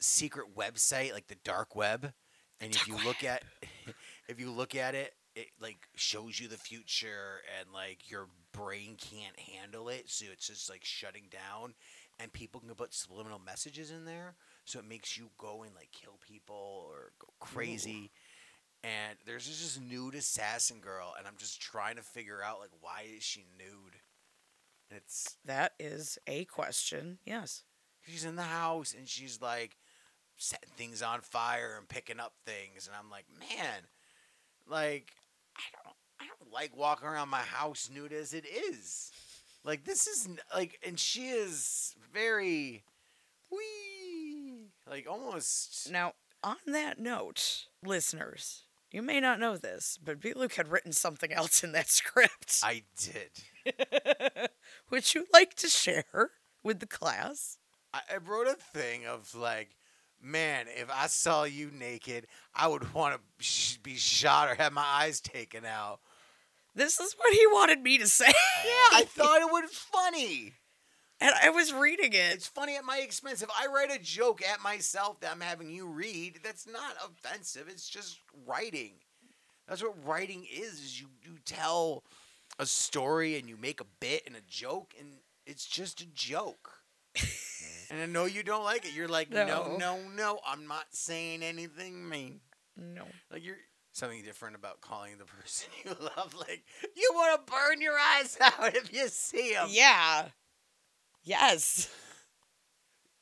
[0.00, 2.12] secret website, like the dark web,
[2.60, 3.42] and if you look at
[4.28, 8.96] if you look at it, it like shows you the future and like your brain
[8.98, 11.74] can't handle it, so it's just like shutting down
[12.20, 15.90] and people can put subliminal messages in there so it makes you go and like
[15.92, 18.10] kill people or go crazy.
[18.82, 22.70] And there's just this nude assassin girl, and I'm just trying to figure out like
[22.80, 23.96] why is she nude?
[24.90, 27.18] And it's That is a question.
[27.24, 27.62] Yes.
[28.06, 29.76] she's in the house and she's like
[30.36, 33.82] setting things on fire and picking up things, and I'm like, man,
[34.68, 35.12] like
[35.56, 39.12] I don't, I don't like walking around my house nude as it is.
[39.64, 42.84] Like this is like, and she is very,
[43.50, 45.90] wee, like almost.
[45.90, 50.32] Now, on that note, listeners, you may not know this, but B.
[50.34, 52.60] Luke had written something else in that script.
[52.62, 53.30] I did.
[54.90, 56.30] Would you like to share
[56.62, 57.58] with the class?
[57.92, 59.70] I, I wrote a thing of like,
[60.24, 64.72] man, if I saw you naked, I would want to sh- be shot or have
[64.72, 66.00] my eyes taken out.
[66.74, 68.26] This is what he wanted me to say.
[68.26, 70.54] Yeah, I thought it was funny.
[71.20, 72.34] and I was reading it.
[72.34, 73.42] It's funny at my expense.
[73.42, 77.66] If I write a joke at myself that I'm having you read, that's not offensive.
[77.68, 78.94] It's just writing.
[79.68, 80.80] That's what writing is.
[80.80, 82.04] Is you you tell
[82.58, 85.08] a story and you make a bit and a joke and
[85.46, 86.80] it's just a joke.
[87.90, 88.92] and I know you don't like it.
[88.94, 89.76] You're like, no, No.
[89.78, 90.38] no, no.
[90.46, 92.40] I'm not saying anything mean.
[92.76, 93.04] No.
[93.30, 93.56] Like you're
[93.92, 96.34] something different about calling the person you love.
[96.34, 96.64] Like
[96.96, 99.66] you want to burn your eyes out if you see him.
[99.70, 100.28] Yeah.
[101.22, 101.88] Yes.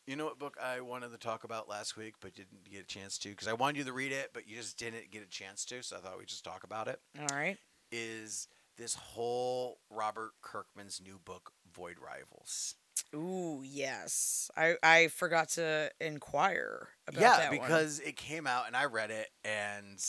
[0.06, 2.86] You know what book I wanted to talk about last week, but didn't get a
[2.86, 5.28] chance to because I wanted you to read it, but you just didn't get a
[5.28, 5.80] chance to.
[5.82, 6.98] So I thought we'd just talk about it.
[7.20, 7.56] All right.
[7.92, 12.74] Is this whole Robert Kirkman's new book, Void Rivals?
[13.14, 14.50] Ooh, yes.
[14.56, 17.60] I I forgot to inquire about yeah, that one.
[17.60, 20.02] because it came out and I read it and.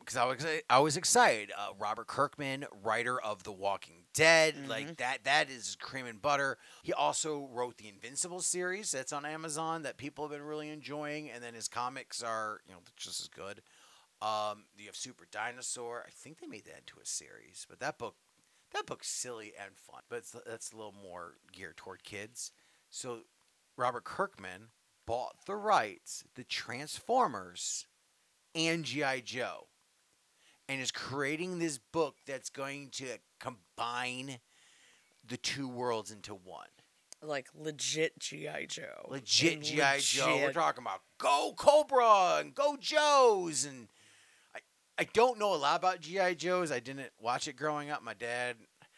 [0.00, 1.52] Because I was I was excited.
[1.56, 5.22] Uh, Robert Kirkman, writer of The Walking Dead, like that.
[5.22, 6.58] That is cream and butter.
[6.82, 11.30] He also wrote the Invincible series that's on Amazon that people have been really enjoying,
[11.30, 13.62] and then his comics are you know just as good.
[14.20, 16.04] Um, you have Super Dinosaur.
[16.04, 18.16] I think they made that into a series, but that book,
[18.72, 22.52] that book's silly and fun, but it's, that's a little more geared toward kids.
[22.88, 23.20] So
[23.76, 24.68] Robert Kirkman
[25.06, 27.86] bought the rights, the Transformers,
[28.54, 29.68] and GI Joe,
[30.68, 33.06] and is creating this book that's going to
[33.38, 34.38] combine
[35.26, 36.66] the two worlds into one.
[37.22, 39.06] like legit GI Joe.
[39.08, 40.38] Legit GI Joe.
[40.42, 43.88] We're talking about Go Cobra and Go Joes, and
[45.00, 46.70] I don't know a lot about GI Joes.
[46.70, 48.02] I didn't watch it growing up.
[48.02, 48.56] My dad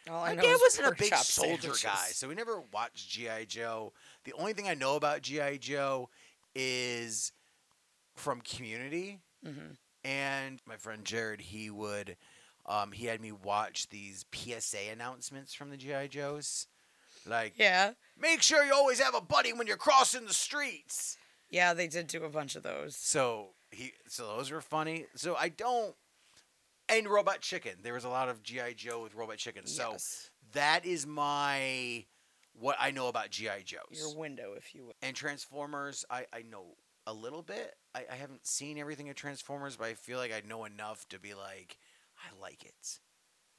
[0.09, 1.83] My know dad wasn't a big soldier sandwiches.
[1.85, 3.93] guy, so we never watched GI Joe.
[4.25, 6.11] The only thing I know about GI Joe
[6.57, 7.33] is
[8.17, 9.77] from Community, Mhm.
[10.05, 11.41] and my friend Jared.
[11.41, 12.17] He would,
[12.67, 16.67] um, he had me watch these PSA announcements from the GI Joes,
[17.25, 17.95] like Yeah.
[18.17, 21.17] make sure you always have a buddy when you're crossing the streets.
[21.49, 22.97] Yeah, they did do a bunch of those.
[22.97, 25.07] So he, so those were funny.
[25.17, 25.95] So I don't.
[26.89, 27.73] And Robot Chicken.
[27.83, 29.67] There was a lot of GI Joe with Robot Chicken.
[29.67, 30.31] So Yes.
[30.53, 32.05] that is my
[32.55, 33.81] what I know about GI Joes.
[33.93, 34.95] Your window, if you will.
[35.01, 37.75] and Transformers, I I know a little bit.
[37.95, 41.19] I, I haven't seen everything of Transformers, but I feel like I know enough to
[41.19, 41.79] be like,
[42.19, 43.01] I like it.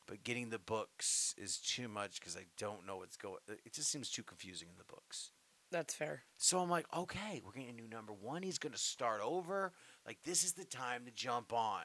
[0.05, 3.37] But getting the books is too much because I don't know what's going.
[3.47, 5.31] It just seems too confusing in the books.
[5.71, 6.23] That's fair.
[6.37, 8.43] So I'm like, okay, we're getting a new number one.
[8.43, 9.73] He's gonna start over.
[10.05, 11.83] Like this is the time to jump on.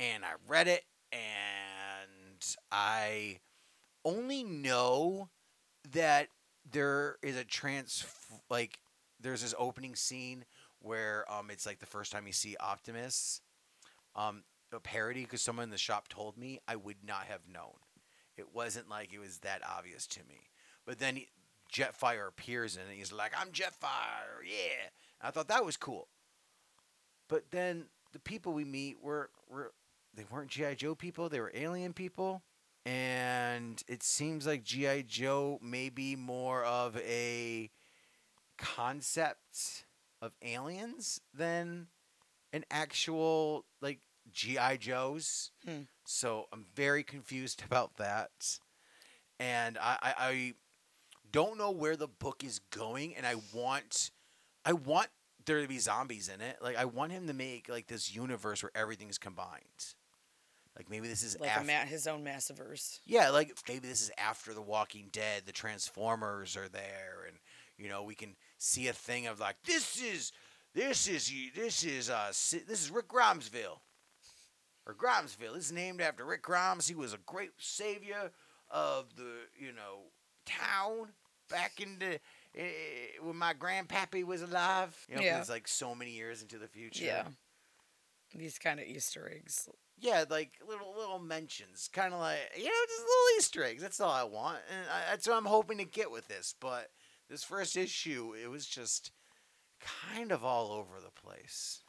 [0.00, 3.38] And I read it, and I
[4.04, 5.28] only know
[5.92, 6.28] that
[6.70, 8.04] there is a trans
[8.50, 8.78] like
[9.20, 10.44] there's this opening scene
[10.80, 13.40] where um it's like the first time you see Optimus,
[14.16, 17.76] um a parody because someone in the shop told me I would not have known.
[18.36, 20.48] It wasn't like it was that obvious to me.
[20.86, 21.28] But then he,
[21.72, 22.76] Jetfire appears.
[22.76, 24.88] And he's like, "I'm Jetfire, yeah."
[25.20, 26.08] And I thought that was cool.
[27.32, 29.72] But then the people we meet were were
[30.12, 31.30] they weren't GI Joe people.
[31.30, 32.42] They were alien people,
[32.84, 37.70] and it seems like GI Joe may be more of a
[38.58, 39.86] concept
[40.20, 41.86] of aliens than
[42.52, 45.52] an actual like GI Joes.
[45.64, 45.84] Hmm.
[46.04, 48.58] So I'm very confused about that,
[49.40, 50.54] and I, I I
[51.30, 54.10] don't know where the book is going, and I want
[54.66, 55.08] I want
[55.46, 56.58] there to be zombies in it.
[56.62, 59.94] Like I want him to make like this universe where everything's combined.
[60.76, 62.98] Like maybe this is Like ma- his own massiverse.
[63.04, 65.42] yeah, like maybe this is after The Walking Dead.
[65.44, 67.36] The Transformers are there, and
[67.76, 70.32] you know we can see a thing of like this is
[70.74, 73.80] this is this is uh this is Rick Grimesville
[74.86, 75.54] or Grimesville.
[75.54, 76.88] This is named after Rick Grimes.
[76.88, 78.30] He was a great savior
[78.70, 80.04] of the you know
[80.46, 81.08] town
[81.50, 82.18] back in the
[82.56, 84.96] eh, when my grandpappy was alive.
[85.08, 85.40] You know, Yeah.
[85.40, 87.04] it's like so many years into the future.
[87.04, 87.28] Yeah.
[88.34, 89.68] These kind of Easter eggs.
[89.98, 93.82] Yeah, like little little mentions, kind of like you know, just little Easter eggs.
[93.82, 96.54] That's all I want, and I, that's what I'm hoping to get with this.
[96.58, 96.90] But
[97.28, 99.12] this first issue, it was just
[99.80, 101.82] kind of all over the place.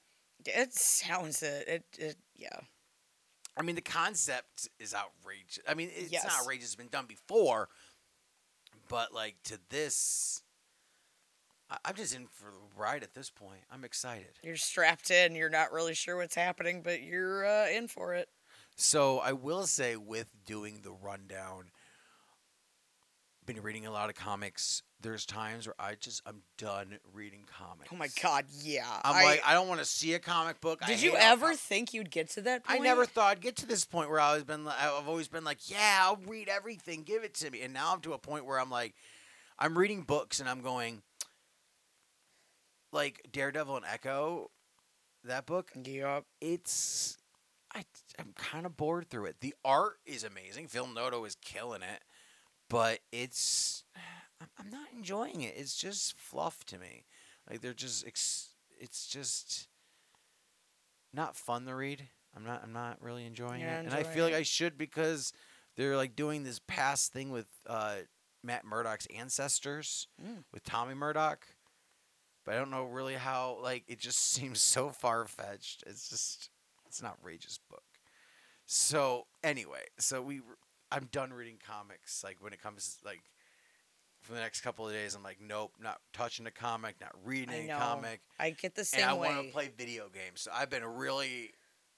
[0.45, 1.67] It sounds it.
[1.67, 2.60] It, it yeah.
[3.56, 5.60] I mean, the concept is outrageous.
[5.67, 6.26] I mean, it's Yes.
[6.26, 7.69] not outrageous; it's been done before,
[8.89, 10.42] but like to this,
[11.86, 13.62] I'm just in for the ride at this point.
[13.72, 14.30] I'm excited.
[14.44, 15.36] You're strapped in.
[15.36, 18.30] You're not really sure what's happening, but you're uh, in for it.
[18.76, 21.66] So I will say, with doing the rundown,
[23.46, 24.84] been reading a lot of comics.
[25.02, 27.90] There's times where I just I'm done reading comics.
[27.92, 28.86] Oh my god, yeah.
[29.04, 30.80] I'm I- like I don't want to see a comic book.
[30.86, 32.80] Did you ever com- think you'd get to that point?
[32.80, 34.66] I never thought I'd get to this point where I was been.
[34.68, 37.04] I've always been like, yeah, I'll read everything.
[37.04, 37.62] Give it to me.
[37.62, 38.96] And now I'm to a point where I'm like,
[39.60, 41.02] I'm reading books and I'm going,
[42.93, 44.49] like Daredevil and Echo,
[45.23, 46.25] that book Yup.
[46.41, 47.17] it's
[47.73, 47.84] I
[48.19, 49.38] I'm kind of bored through it.
[49.41, 50.67] The art is amazing.
[50.67, 52.03] Phil Noto is killing it,
[52.69, 53.84] but it's
[54.60, 55.56] I'm- not enjoying it.
[55.58, 57.06] It's just fluff to me.
[57.49, 59.67] Like they're just ex, it's just
[61.13, 62.08] not fun to read.
[62.36, 64.34] I'm not I'm not really enjoying You're it, not and I enjoying feel like.
[64.36, 65.34] I should because
[65.75, 67.95] they're like doing this past thing with uh,
[68.43, 70.43] Matt Murdock's ancestors Mm.
[70.53, 71.45] with Tommy Murdock.
[72.45, 75.84] But I don't know really how like it just seems so far fetched.
[75.88, 76.49] It's just
[76.88, 77.84] it's an outrageous book.
[78.65, 80.41] So anyway, so we
[80.91, 82.23] I'm done reading comics.
[82.23, 83.21] Like when it comes like
[84.21, 87.49] for the next couple of days, I'm like, nope, not touching a comic, not reading
[87.49, 87.77] I any know.
[87.77, 89.27] comic, I get the same and I way.
[89.27, 90.41] want to play video games.
[90.41, 91.51] So I've been really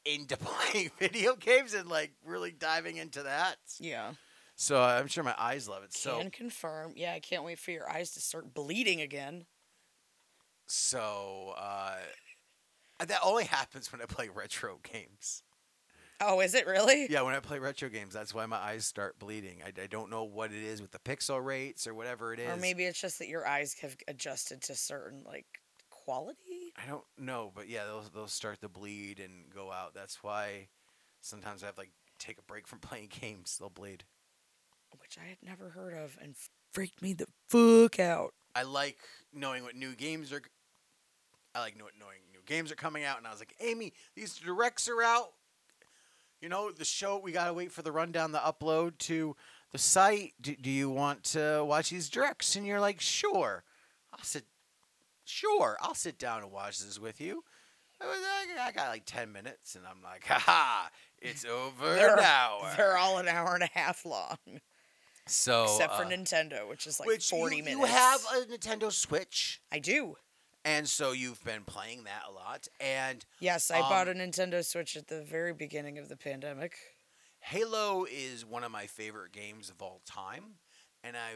[0.05, 3.58] into playing video games and like really diving into that.
[3.79, 4.13] yeah.
[4.58, 5.93] So I'm sure my eyes love it.
[5.93, 6.93] So Can confirm.
[6.95, 9.45] Yeah, I can't wait for your eyes to start bleeding again.
[10.67, 11.95] So uh,
[13.06, 15.43] that only happens when I play retro games.
[16.21, 17.08] Oh, is it really?
[17.10, 19.58] Yeah, when I play retro games, that's why my eyes start bleeding.
[19.65, 22.47] I, I don't know what it is with the pixel rates or whatever it is.
[22.49, 25.45] Or maybe it's just that your eyes have adjusted to certain like
[25.89, 26.71] quality.
[26.82, 29.93] I don't know, but yeah, they'll they'll start to bleed and go out.
[29.93, 30.67] That's why
[31.19, 33.58] sometimes I have like take a break from playing games.
[33.60, 34.06] They'll bleed.
[34.99, 36.36] which I had never heard of and
[36.71, 38.34] freaked me the fuck out.
[38.56, 38.98] I like
[39.34, 40.41] knowing what new games are.
[41.54, 41.94] I like knowing
[42.34, 45.34] new games are coming out, and I was like, Amy, these directs are out.
[46.41, 49.36] You know, the show we gotta wait for the rundown, the upload to
[49.72, 50.34] the site.
[50.39, 52.56] Do, do you want to watch these directs?
[52.56, 53.63] And you're like, sure.
[54.13, 54.46] I'll sit.
[55.26, 57.44] Sure, I'll sit down and watch this with you.
[58.00, 60.89] I, was like, I got like ten minutes, and I'm like, haha,
[61.20, 62.60] it's over They're, now.
[62.78, 64.38] they're all an hour and a half long,
[65.28, 67.80] so except for uh, Nintendo, which is like which forty you, minutes.
[67.80, 69.62] you have a Nintendo Switch.
[69.72, 70.16] I do.
[70.64, 72.68] And so you've been playing that a lot.
[72.80, 76.78] And Yes, I bought a Um, Nintendo Switch at the very beginning of the pandemic.
[77.40, 80.56] Halo is one of my favorite games of all time.
[81.04, 81.36] And I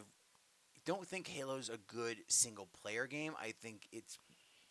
[0.83, 3.33] don't think Halo's a good single player game.
[3.39, 4.17] I think it's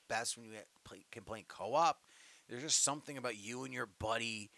[0.08, 0.52] best when you
[0.82, 2.00] play, can play co op.
[2.48, 4.50] There's just something about you and your buddy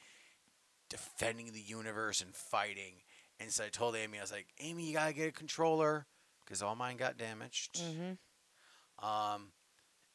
[0.88, 3.02] defending the universe and fighting.
[3.40, 6.06] And so I told Amy, I was like, Amy, you got to get a controller
[6.44, 7.80] because all mine got damaged.
[7.80, 9.06] Mm-hmm.
[9.06, 9.52] Um,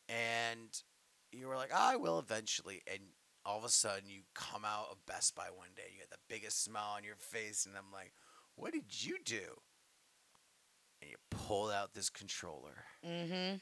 [0.08, 0.70] and
[1.32, 2.84] you were like, I will eventually.
[2.88, 3.00] And
[3.44, 5.84] all of a sudden, you come out of Best Buy one day.
[5.92, 7.66] You got the biggest smile on your face.
[7.66, 8.14] And I'm like,
[8.56, 9.60] what did you do?
[11.02, 12.86] And you pulled out this controller.
[13.04, 13.58] Mm-hmm.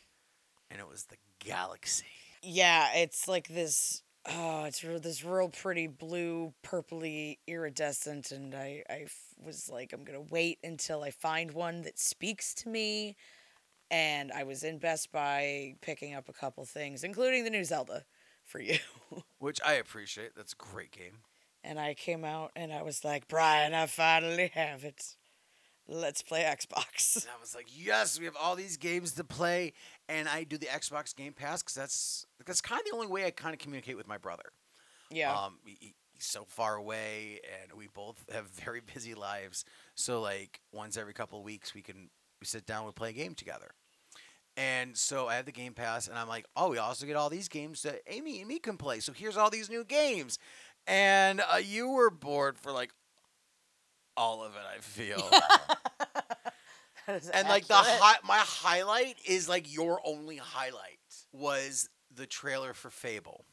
[0.71, 2.05] And it was the Galaxy.
[2.41, 4.03] Yeah, it's like this.
[4.25, 9.07] Oh, it's real, this real pretty blue, purpley, iridescent, and I, I
[9.45, 13.15] was like, I'm gonna wait until I find one that speaks to me.
[13.91, 18.05] And I was in Best Buy picking up a couple things, including the new Zelda
[18.43, 18.79] for you.
[19.39, 20.35] Which I appreciate.
[20.35, 21.19] That's a great game.
[21.63, 25.15] and I came out and I was like, Brian, I finally have it.
[25.87, 27.15] Let's play Xbox.
[27.23, 29.73] And I was like, yes, we have all these games to play.
[30.07, 33.25] And I do the Xbox Game Pass because that's, that's kind of the only way
[33.25, 34.45] I kind of communicate with my brother.
[35.11, 35.33] Yeah.
[35.33, 39.65] Um, he- he- he's so far away, and we both have very busy lives.
[39.95, 42.09] So like once every couple of weeks, we can
[42.39, 43.71] we sit down, we play a game together.
[44.55, 47.29] And so I have the Game Pass, and I'm like, oh, we also get all
[47.29, 48.99] these games that Amy and me can play.
[48.99, 50.37] So here's all these new games,
[50.85, 52.91] and uh, you were bored for like
[54.17, 54.61] all of it.
[54.75, 55.21] I feel.
[57.07, 57.99] And like the accurate.
[57.99, 60.99] hi- my highlight is like your only highlight
[61.33, 63.43] was the trailer for Fable.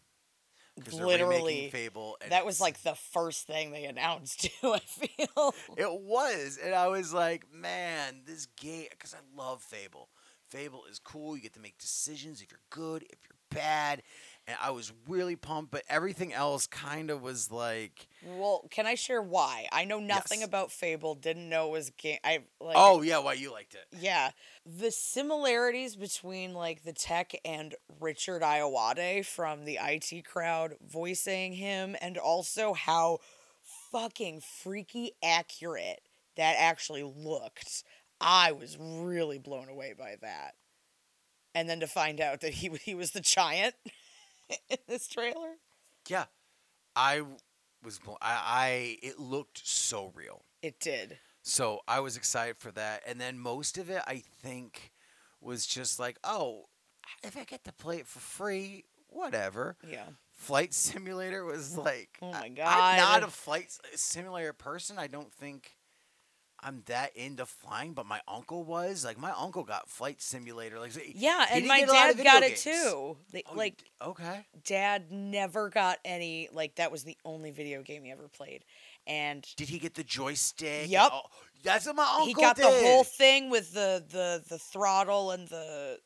[0.84, 2.16] 'Cause they're remaking literally Fable.
[2.22, 4.72] and that was it's- like the first thing they announced too.
[4.72, 5.52] I feel.
[5.76, 10.08] it was, and I was like, man, this game because I love Fable.
[10.48, 11.36] Fable is cool.
[11.36, 14.02] You get to make decisions if you're good, if you're bad,
[14.50, 15.70] and I was really pumped.
[15.70, 19.66] But everything else kind of was like, Well, can I share why?
[19.72, 20.48] I know nothing Yes.
[20.48, 21.14] about Fable.
[21.14, 22.18] Didn't know it was game.
[22.22, 22.74] I like.
[22.76, 23.86] oh yeah, why you liked it?
[23.98, 24.30] Yeah,
[24.66, 31.96] the similarities between like the tech and Richard Ayoade from the IT crowd voicing him,
[32.00, 33.18] and also how
[33.92, 36.00] fucking freaky accurate
[36.36, 37.84] that actually looked.
[38.20, 40.54] I was really blown away by that.
[41.54, 43.74] And then to find out that he he was the giant
[44.70, 45.56] in this trailer.
[46.08, 46.24] Yeah,
[46.96, 47.22] I
[47.84, 48.00] was.
[48.06, 50.42] I, I it looked so real.
[50.62, 51.18] It did.
[51.42, 53.02] So I was excited for that.
[53.06, 54.92] And then most of it, I think,
[55.40, 56.66] was just like, oh,
[57.22, 59.76] if I get to play it for free, whatever.
[59.88, 60.04] Yeah.
[60.32, 64.98] Flight Simulator was like, Oh my god, I'm not a flight simulator person.
[64.98, 65.76] I don't think
[66.62, 69.04] I'm that into flying, but my uncle was.
[69.04, 70.78] Like, my uncle got Flight Simulator.
[70.78, 73.16] Like, Yeah, and my get a lot of dad got video it too.
[73.32, 74.46] They, Oh, like okay.
[74.64, 78.64] dad never got any like that was the only video game he ever played
[79.06, 80.90] and Did he get the joystick?
[81.12, 81.30] all-
[81.62, 82.64] that's what my uncle he got did.
[82.66, 85.98] the whole thing with the the the throttle and the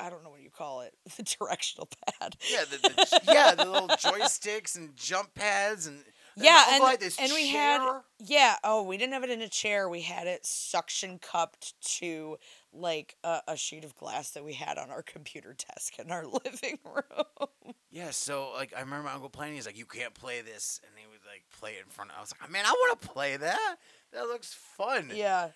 [0.00, 1.88] i don't know what you call it the directional
[2.20, 6.02] pad Yeah, the, the, yeah, the little joysticks and jump pads and
[6.36, 10.00] yeah and, and we had yeah oh we didn't have it in a chair we
[10.00, 12.36] had it suction cupped to
[12.72, 16.24] like a, a sheet of glass that we had on our computer desk in our
[16.44, 19.54] living room Yeah, so like I remember my uncle playing.
[19.54, 22.10] He's like, "You can't play this," and he would like play it in front.
[22.10, 23.76] of I was like, "Man, I want to play that.
[24.12, 25.48] That looks fun." yeah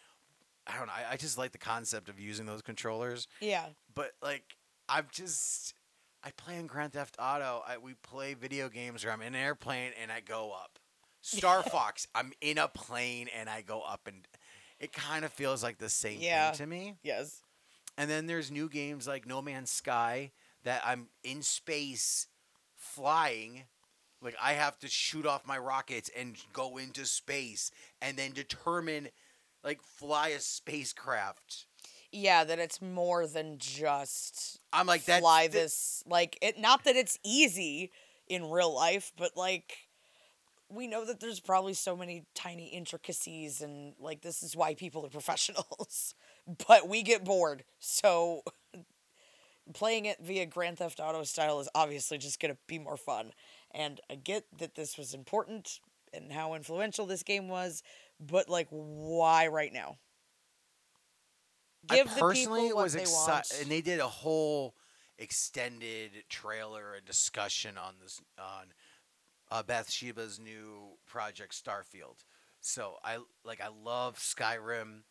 [0.67, 0.93] I don't know.
[0.93, 4.45] I, I just like the concept of using those controllers, yeah but like
[4.89, 5.75] I'm just
[6.27, 7.63] I play in Grand Theft Auto.
[7.67, 10.81] I, we play video games where I'm in an airplane and I go up.
[11.21, 14.27] Star Fox, I'm in a plane and I go up, and
[14.81, 16.51] it kind of feels like the same Yeah.
[16.51, 16.95] thing to me.
[17.05, 17.43] yes
[17.97, 20.33] And then there's new games like No Man's Sky
[20.65, 22.27] that I'm in space
[22.75, 23.63] flying.
[24.21, 27.71] Like I have to shoot off my rockets and go into space
[28.03, 29.11] and then determine
[29.63, 31.67] like fly a spacecraft.
[32.13, 36.97] Yeah that it's more than just I'm like that fly this like it not that
[36.97, 37.91] it's easy
[38.29, 39.87] in real life but like
[40.69, 45.05] we know that there's probably so many tiny intricacies and like this is why people
[45.05, 46.15] are professionals
[46.67, 48.43] but we get bored so
[49.75, 53.33] playing it via grand theft auto style is obviously just going to be more fun
[53.73, 55.81] and i get that this was important
[56.15, 57.83] and how influential this game was
[58.21, 59.97] but like why right now
[61.89, 64.75] give I the personally people what was excited, and they did a whole
[65.19, 68.67] extended trailer and discussion on this on
[69.51, 72.25] uh, Bethesda's new project Starfield.
[72.61, 74.99] So I like I love Skyrim.
[74.99, 75.03] I-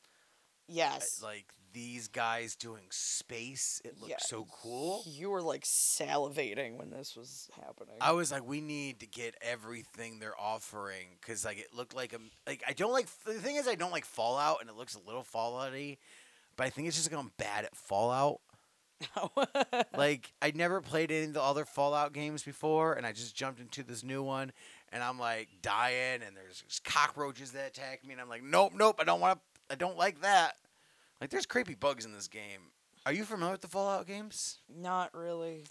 [0.67, 3.81] yes like these guys doing space.
[3.83, 5.03] It looks Yeah, so cool.
[5.05, 7.95] You were like salivating when this was happening.
[7.99, 12.13] I was like, we need to get everything they're offering because like it looked like
[12.13, 14.95] a like I don't like the thing is I don't like Fallout and it looks
[14.95, 15.97] a little Fallouty,
[16.57, 18.39] but I think it's just like I'm bad at Fallout.
[19.97, 23.59] like I never played any of the other Fallout games before, and I just jumped
[23.59, 24.51] into this new one,
[24.91, 28.97] and I'm like dying, and there's cockroaches that attack me, and I'm like, nope, nope,
[28.99, 30.55] I don't want to, I don't like that.
[31.19, 32.71] Like there's creepy bugs in this game.
[33.05, 34.59] Are you familiar with the Fallout games?
[34.73, 35.65] Not really.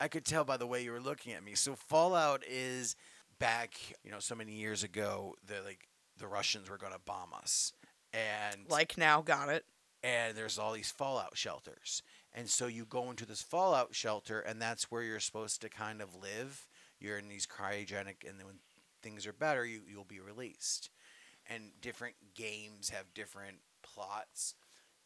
[0.00, 1.54] I could tell by the way you were looking at me.
[1.54, 2.96] So Fallout is
[3.38, 3.74] back,
[4.04, 5.34] you know, so many years ago.
[5.46, 7.72] The like the Russians were going to bomb us,
[8.12, 9.64] and Like now, got it.
[10.02, 12.02] And there's all these fallout shelters.
[12.32, 16.00] And so you go into this fallout shelter and that's where you're supposed to kind
[16.00, 16.68] of live.
[17.00, 18.58] You're in these cryogenic and then when
[19.02, 20.90] things are better you, you'll be released.
[21.46, 24.54] And different games have different plots.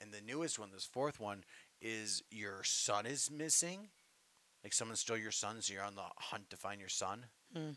[0.00, 1.44] And the newest one this fourth one
[1.80, 3.88] is your son is missing.
[4.64, 7.26] Like someone stole your son so you're on the hunt to find your son.
[7.54, 7.70] Hmm.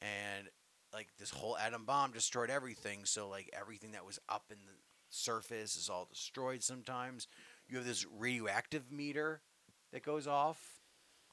[0.00, 0.48] and
[0.92, 3.04] like this whole atom bomb destroyed everything.
[3.04, 4.72] So like everything that was up in the
[5.10, 7.26] surface is all destroyed sometimes
[7.68, 9.42] you have this radioactive meter
[9.92, 10.80] that goes off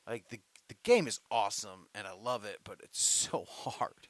[0.07, 4.07] like the the game is awesome and I love it, but it's so hard.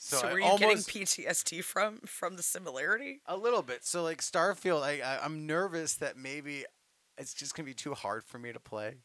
[0.00, 3.20] So, I were you almost- getting PTSD from from the similarity?
[3.26, 3.84] A little bit.
[3.84, 6.64] So like Starfield, I, I I'm nervous that maybe
[7.18, 8.98] it's just gonna be too hard for me to play,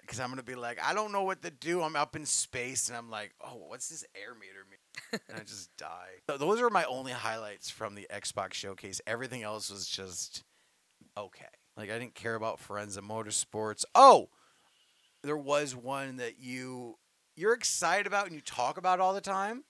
[0.00, 1.82] because I'm gonna be like, I don't know what to do.
[1.82, 4.75] I'm up in space, and I'm like, oh, what's this air meter mean?
[5.12, 6.08] And I just die.
[6.28, 9.00] Th- Those are my only highlights from the Xbox showcase.
[9.06, 10.44] Everything else was just
[11.16, 11.44] okay.
[11.76, 13.84] Like I didn't care about Forza Motorsports.
[13.94, 14.28] Oh,
[15.22, 16.96] there was one that you
[17.36, 19.64] you're excited about and you talk about all the time,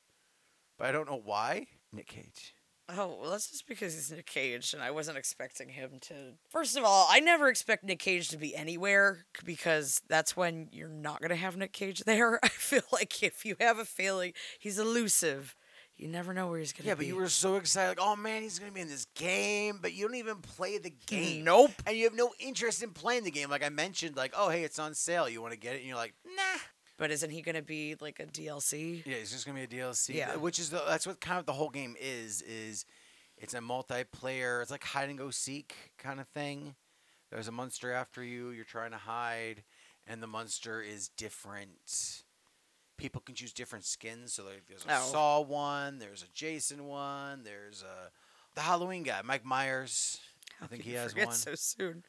[0.79, 1.67] but I don't know why.
[1.93, 2.55] Nick Cage.
[2.89, 6.15] Oh, well, that's just because he's Nick Cage, and I wasn't expecting him to.
[6.49, 10.89] First of all, I never expect Nick Cage to be anywhere because that's when you're
[10.89, 12.39] not gonna have Nick Cage there.
[12.45, 15.57] I feel like if you have a feeling he's elusive,
[15.97, 17.07] you never know where he's gonna Yeah, be.
[17.07, 19.79] Yeah, but you were so excited, like, oh man, he's gonna be in this game,
[19.83, 21.43] but you don't even play the game.
[21.43, 21.73] Nope.
[21.89, 23.51] And you have no interest in playing the game.
[23.51, 25.29] Like I mentioned, like, oh hey, it's on sale.
[25.29, 25.79] You want to get it?
[25.79, 26.61] And you're like, nah.
[26.99, 29.05] But isn't he gonna be like a DLC?
[29.05, 30.15] Yeah, it's just gonna be a DLC.
[30.15, 30.37] Yeah.
[30.37, 32.43] Which is the that's what kind of the whole game is.
[32.43, 32.87] Is
[33.37, 34.63] it's a multiplayer.
[34.63, 36.75] It's like hide and go seek kind of thing.
[37.31, 38.51] There's a monster after you.
[38.51, 39.63] You're trying to hide,
[40.07, 42.23] and the monster is different.
[42.97, 44.33] People can choose different skins.
[44.33, 45.11] So like, there's a Oh.
[45.13, 45.99] Saw one.
[45.99, 47.43] There's a Jason one.
[47.45, 48.11] There's a
[48.55, 50.19] the Halloween guy, Mike Myers.
[50.63, 51.33] I think he has one.
[51.33, 52.05] so soon.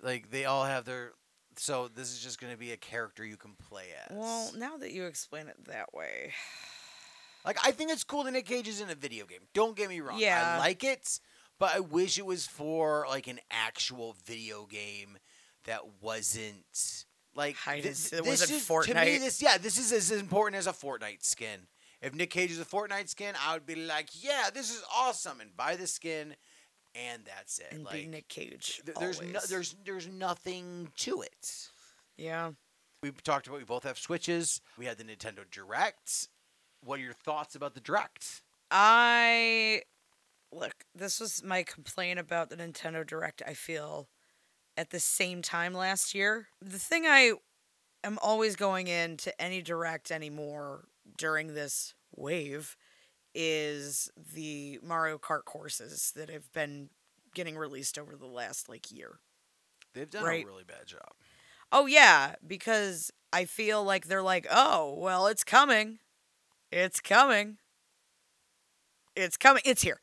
[0.00, 1.12] Like they all have their.
[1.56, 4.16] So this is just gonna be a character you can play as.
[4.16, 6.32] Well, now that you explain it that way,
[7.44, 9.40] Like I think it's cool that Nick Cage is in a video game.
[9.54, 10.18] Don't get me wrong.
[10.18, 10.56] Yeah.
[10.56, 11.20] I like it,
[11.58, 15.18] but I wish it was for like an actual video game
[15.64, 16.64] that wasn't
[17.34, 19.20] like Hide thi- and it this wasn't is, To me, Fortnite.
[19.20, 21.66] this yeah, this is as important as a Fortnite skin.
[22.02, 25.38] If Nick Cage is a Fortnite skin, I would be like, yeah, this is awesome,
[25.40, 26.34] and buy the skin,
[26.94, 27.68] and that's it.
[27.70, 28.80] and like be Nick Cage.
[28.84, 31.68] th- there's no, there's there's nothing to it.
[32.16, 32.52] yeah.
[33.02, 34.60] We talked about we both have Switches.
[34.76, 36.28] We had the Nintendo Direct.
[36.84, 38.42] What are your thoughts about the Direct?
[38.70, 39.82] I
[40.52, 44.08] look, this was my complaint about the Nintendo Direct, I feel,
[44.76, 46.48] at the same time last year.
[46.60, 47.32] The thing I
[48.04, 52.76] am always going into any direct anymore during this wave
[53.34, 56.90] is the Mario Kart courses that have been
[57.34, 59.20] getting released over the last like year.
[59.94, 60.44] They've done Right.
[60.44, 61.12] a really bad job.
[61.72, 65.98] Oh yeah, because I feel like they're like, "Oh, well, it's coming.
[66.72, 67.58] It's coming.
[69.16, 69.62] It's coming.
[69.64, 70.00] It's here."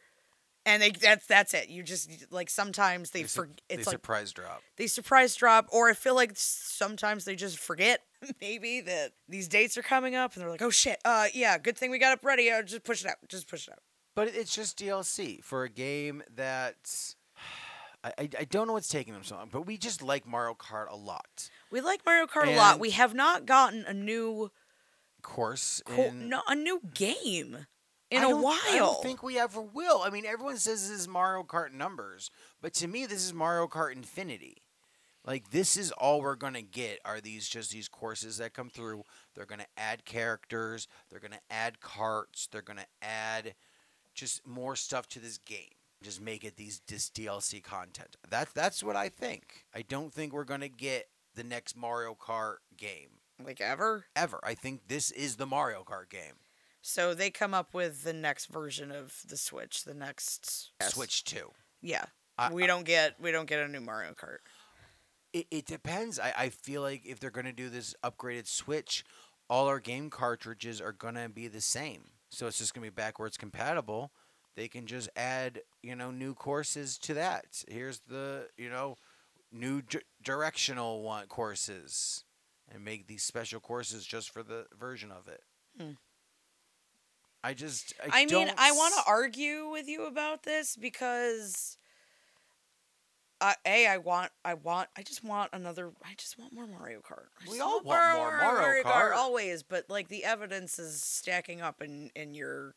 [0.67, 1.69] And they that's that's it.
[1.69, 4.61] You just like sometimes they, sur- for it's they like surprise drop.
[4.75, 8.01] they surprise drop or I feel like sometimes they just forget
[8.41, 10.99] maybe that these dates are coming up and they're like, "Oh shit.
[11.05, 12.51] Uh yeah, good thing we got it ready.
[12.51, 13.15] Uh, just push it out.
[13.29, 13.79] Just push it out."
[14.13, 16.75] But it's just DLC for a game that
[18.03, 20.53] I, I, I don't know what's taking them so long, but we just like Mario
[20.53, 21.49] Kart a lot.
[21.71, 22.79] We like Mario Kart a lot.
[22.79, 24.51] We have not gotten a new
[25.21, 27.67] Course, co- in, no, a new game
[28.11, 28.59] in a while.
[28.69, 30.01] I don't think we ever will.
[30.01, 32.31] I mean, everyone says this is Mario Kart numbers,
[32.61, 34.57] but to me, this is Mario Kart Infinity.
[35.25, 39.03] Like this is all we're gonna get are these just these courses that come through.
[39.35, 40.87] They're gonna add characters.
[41.09, 42.47] They're gonna add carts.
[42.47, 43.53] They're gonna add
[44.15, 45.75] just more stuff to this game.
[46.01, 48.15] Just make it these this DLC content.
[48.29, 49.65] That's that's what I think.
[49.75, 54.05] I don't think we're gonna get the next Mario Kart game like ever.
[54.15, 54.39] ever.
[54.43, 56.35] I think this is the Mario Kart game.
[56.89, 61.51] So they come up with the next version of the Switch, the next Switch two.
[61.81, 62.05] Yeah.
[62.37, 64.37] I- we don't get we don't get a new Mario Kart.
[65.33, 66.17] It, it depends.
[66.17, 69.03] I, I feel like if they're going to do this upgraded Switch,
[69.49, 72.03] all our game cartridges are going to be the same.
[72.29, 74.11] So it's just going to be backwards compatible.
[74.55, 77.63] They can just add, you know, new courses to that.
[77.67, 78.95] Here's the, you know,
[79.51, 82.23] new d- directional one courses
[82.73, 85.41] and make these special courses just for the version of it.
[85.77, 85.91] Hmm.
[87.47, 91.77] I just I, I, mean, I want to argue with you about this because
[93.39, 96.99] uh, a I want I want I just want another I just want more Mario
[96.99, 97.27] Kart.
[97.47, 99.13] I We all want more Mario Kart.
[99.13, 102.75] always, but like the evidence is stacking up in in your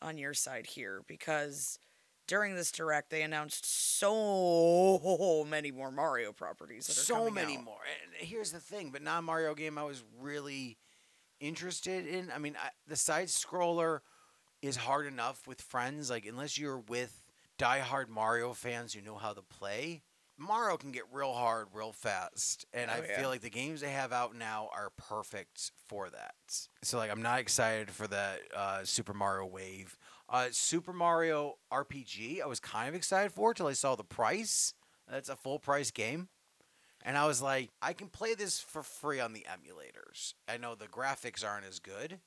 [0.00, 1.80] on your side here because
[2.28, 3.66] during this direct they announced
[3.98, 7.64] so many more Mario properties that are so many out.
[7.64, 7.80] more.
[8.04, 10.78] And here's the thing, but non Mario game I was really
[11.40, 12.30] interested in.
[12.34, 14.00] I mean, I, the side scroller
[14.62, 16.10] is hard enough with friends.
[16.10, 17.22] Like unless you're with
[17.58, 20.02] diehard Mario fans who know how to play,
[20.36, 22.64] Mario can get real hard real fast.
[22.72, 23.20] And I Oh, yeah.
[23.20, 26.34] feel like the games they have out now are perfect for that.
[26.82, 29.96] So like I'm not excited for that uh, Super Mario Wave.
[30.30, 34.74] Uh, Super Mario RPG, I was kind of excited for till I saw the price.
[35.10, 36.28] That's a full price game.
[37.04, 40.34] And I was like, I can play this for free on the emulators.
[40.48, 42.18] I know the graphics aren't as good,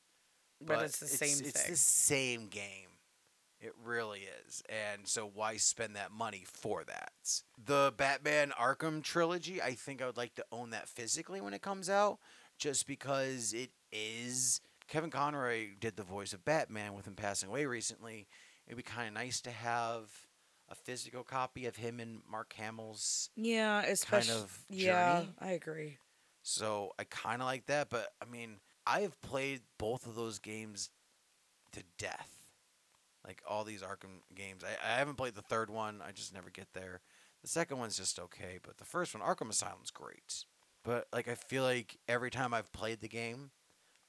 [0.62, 1.48] But, it's the same thing.
[1.48, 1.72] it's thing.
[1.72, 2.88] the same game.
[3.60, 4.64] It really is.
[4.70, 7.12] And so why spend that money for that?
[7.64, 11.62] The Batman Arkham trilogy, I think I would like to own that physically when it
[11.62, 12.18] comes out
[12.58, 17.66] just because it is Kevin Conroy did the voice of Batman with him passing away
[17.66, 18.28] recently.
[18.66, 20.10] It'd be kind of nice to have
[20.72, 24.36] a physical copy of him and Mark Hamill's yeah, especially.
[24.36, 25.34] of yeah, journey.
[25.40, 25.98] I agree.
[26.42, 28.58] so I kind of like that, but I mean,
[28.88, 30.90] I have played both of those games
[31.74, 32.38] to death.
[33.26, 34.64] Like all these Arkham games.
[34.64, 36.02] I, I haven't played the third one.
[36.06, 37.02] I just never get there.
[37.44, 40.46] The second one's just okay, but the first one, Arkham Asylum's great.
[40.84, 43.52] But like I feel like every time I've played the game,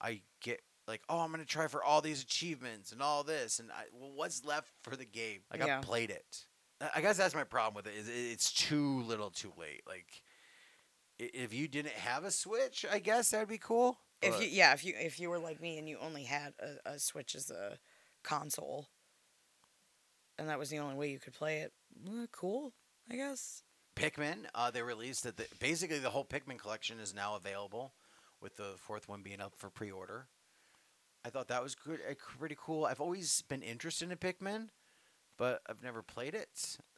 [0.00, 3.70] I get like, oh, I'm gonna try for all these achievements and all this, and
[3.70, 5.40] I, well, what's left for the game?
[5.50, 5.76] Like Yeah.
[5.78, 6.46] I've played it.
[6.94, 7.96] I- guess that's my problem with it.
[7.98, 9.82] Is it- it's too little, too late.
[9.86, 10.22] Like
[11.18, 13.98] if you didn't have a Switch, I guess that'd be cool.
[14.20, 16.54] If but- you yeah, if you if you were like me and you only had
[16.60, 17.78] a, a Switch as a
[18.22, 18.88] console,
[20.38, 21.72] and that was the only way you could play it,
[22.04, 22.72] well, cool,
[23.10, 23.62] I guess.
[23.94, 27.92] Pikmin, uh, they released that the, basically the whole Pikmin collection is now available,
[28.40, 30.28] with the fourth one being up for pre-order.
[31.24, 32.86] I thought that was good, uh, pretty cool.
[32.86, 34.68] I've always been interested in Pikmin,
[35.36, 36.48] but I've never played it.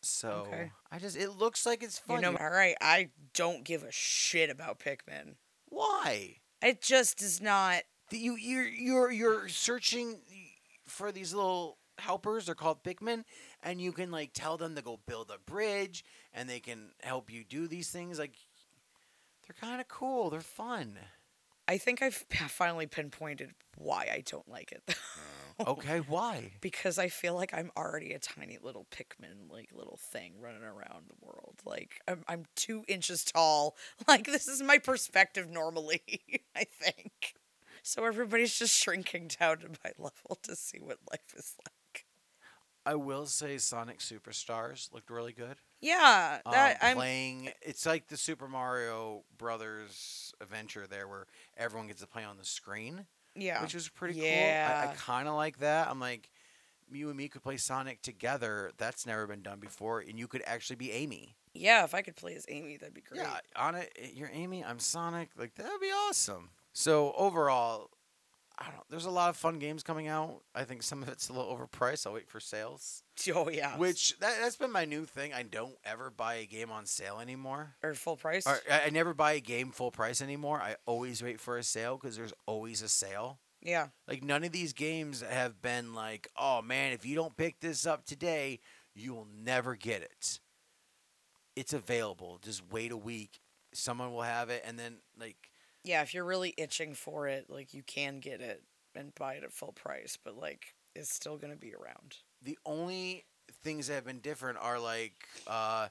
[0.02, 0.70] So Okay.
[0.90, 2.16] I just it looks like it's fun.
[2.16, 5.34] You know, all right, I don't give a shit about Pikmin.
[5.68, 6.36] why?
[6.62, 7.82] It just is not.
[8.10, 10.20] You you're you're you're searching
[10.86, 12.46] for these little helpers.
[12.46, 13.24] They're called Pikmin,
[13.62, 17.30] and you can like tell them to go build a bridge, and they can help
[17.30, 18.18] you do these things.
[18.18, 18.34] Like
[19.46, 20.30] they're kind of cool.
[20.30, 20.98] They're fun.
[21.66, 24.96] I think I've finally pinpointed why I don't like it.
[25.60, 26.52] Oh, okay, why?
[26.60, 31.06] because I feel like I'm already a tiny little Pikmin, like little thing running around
[31.08, 31.60] the world.
[31.64, 33.76] Like I'm, I'm two inches tall.
[34.08, 36.02] Like this is my perspective normally.
[36.56, 37.34] I think.
[37.82, 42.06] So everybody's just shrinking down to my level to see what life is like.
[42.86, 45.56] I will say Sonic Superstars looked really good.
[45.84, 46.96] Yeah, that um, I'm.
[46.96, 47.50] playing.
[47.62, 51.26] It's like the Super Mario Brothers adventure there, where
[51.56, 54.24] everyone gets to play on the screen, Yeah, which was pretty cool.
[54.24, 55.88] I, I kind of like that.
[55.88, 56.30] I'm like,
[56.90, 58.70] you and me could play Sonic together.
[58.78, 61.36] That's never been done before, and you could actually be Amy.
[61.54, 61.84] yeah.
[61.84, 63.20] If I could play as Amy, that'd be great.
[63.20, 64.64] Yeah, on it, you're Amy.
[64.64, 65.30] I'm Sonic.
[65.38, 66.50] Like that'd be awesome.
[66.72, 67.90] So overall,
[68.58, 68.88] I don't.
[68.88, 70.42] There's a lot of fun games coming out.
[70.54, 72.06] I think some of it's a little overpriced.
[72.06, 73.02] I'll wait for sales.
[73.34, 73.78] Oh yeah.
[73.78, 75.32] Which that, that's been my new thing.
[75.32, 77.76] I don't ever buy a game on sale anymore.
[77.82, 78.44] or full price.
[78.46, 80.60] Or I, I never buy a game full price anymore.
[80.60, 83.38] I always wait for a sale because there's always a sale.
[83.62, 83.88] Yeah.
[84.08, 87.86] Like none of these games have been like, oh man, if you don't pick this
[87.86, 88.58] up today,
[88.94, 90.40] you will never get it.
[91.56, 92.40] It's available.
[92.42, 93.38] Just wait a week.
[93.72, 95.50] Someone will have it, and then like
[95.84, 98.62] Yeah, if you're really itching for it, like you can get it
[98.94, 102.16] and buy it at full price, but like it's still gonna be around.
[102.42, 103.24] the only
[103.62, 105.14] things that have been different are like
[105.46, 105.88] uh,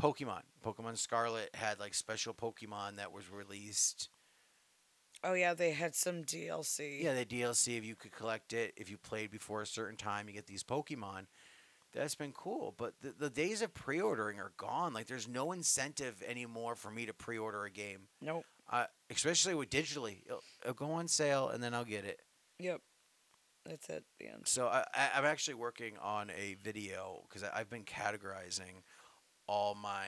[0.00, 0.42] Pokemon.
[0.64, 4.08] Pokemon Scarlet had like special Pokemon that was released.
[5.24, 7.02] Oh yeah, they had some DLC.
[7.02, 10.28] Yeah, the DLC if you could collect it if you played before a certain time,
[10.28, 11.26] you get these Pokemon.
[11.94, 14.94] That's been cool, but the, the days of pre-ordering are gone.
[14.94, 18.46] Like, there's no incentive anymore for me to pre-order a game, Nope.
[18.72, 20.22] Uh, especially with digitally.
[20.26, 22.20] It'll, it'll go on sale and then I'll get it.
[22.58, 22.80] Yep.
[23.66, 24.04] That's it.
[24.18, 24.42] The end.
[24.44, 28.82] So I, I, I'm actually working on a video because I've been categorizing
[29.46, 30.06] all my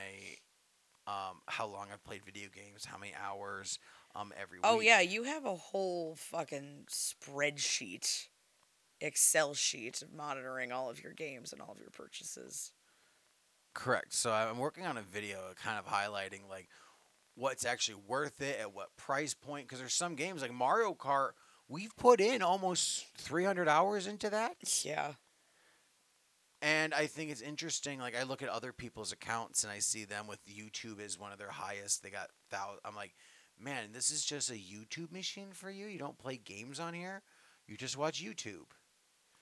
[1.07, 3.79] um, how long I've played video games, how many hours
[4.15, 4.79] um, every Oh week.
[4.79, 8.27] Oh yeah, you have a whole fucking spreadsheet,
[8.99, 12.71] Excel sheet monitoring all of your games and all of your purchases.
[13.73, 14.13] Correct.
[14.13, 16.69] So I'm working on a video kind of highlighting like
[17.35, 21.31] what's actually worth it at what price point because there's some games like Mario Kart
[21.67, 25.13] we've put in almost 300 hours into that Yeah.
[26.61, 30.05] and I think it's interesting like I look at other people's accounts and I see
[30.05, 33.15] them with YouTube as one of their highest they got thou I'm like
[33.59, 37.21] man this is just a YouTube machine for you you don't play games on here
[37.67, 38.67] you just watch YouTube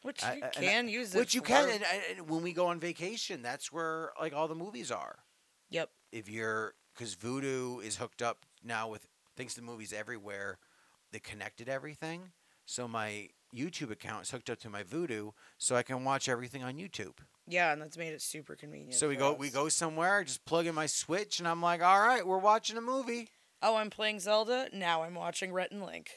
[0.02, 1.20] Which you I- and I- can use it.
[1.20, 1.48] which you for.
[1.48, 4.92] can and, and- and when we go on vacation that's where like all the movies
[4.92, 5.20] are
[5.70, 5.90] Yep.
[6.12, 10.58] if you're because Vudu is hooked up now with thanks to movies everywhere,
[11.12, 12.32] they connected everything.
[12.66, 16.64] So my YouTube account is hooked up to my Vudu, so I can watch everything
[16.64, 17.18] on YouTube.
[17.48, 18.94] Yeah, and that's made it super convenient.
[18.94, 21.84] so we go we go somewhere, I just plug in my Switch, and I'm like,
[21.84, 23.30] all right, we're watching a movie.
[23.62, 24.68] Oh, I'm playing Zelda.
[24.74, 26.12] Now I'm watching Rhett and Link.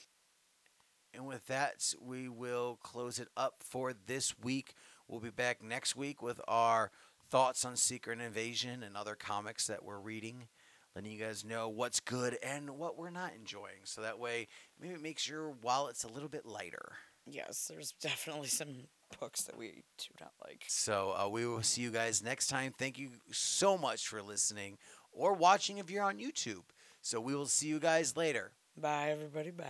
[1.14, 4.74] And with that, we will close it up for this week.
[5.09, 6.91] We'll be back next week with our
[7.31, 10.49] thoughts on Secret Invasion and other comics that we're reading.
[10.97, 13.84] Letting you guys know what's good and what we're not enjoying.
[13.84, 14.49] So that way,
[14.80, 16.92] maybe it makes your wallets a little bit lighter.
[17.26, 18.88] Yes, there's definitely some
[19.20, 20.64] books that we do not like.
[20.68, 22.72] So uh, we will see you guys next time.
[22.78, 24.78] Thank you so much for listening
[25.12, 26.64] or watching if you're on YouTube.
[27.03, 28.53] So we will see you guys later.
[28.80, 29.51] Bye, everybody.
[29.51, 29.66] Bye.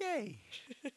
[0.00, 0.38] Yay.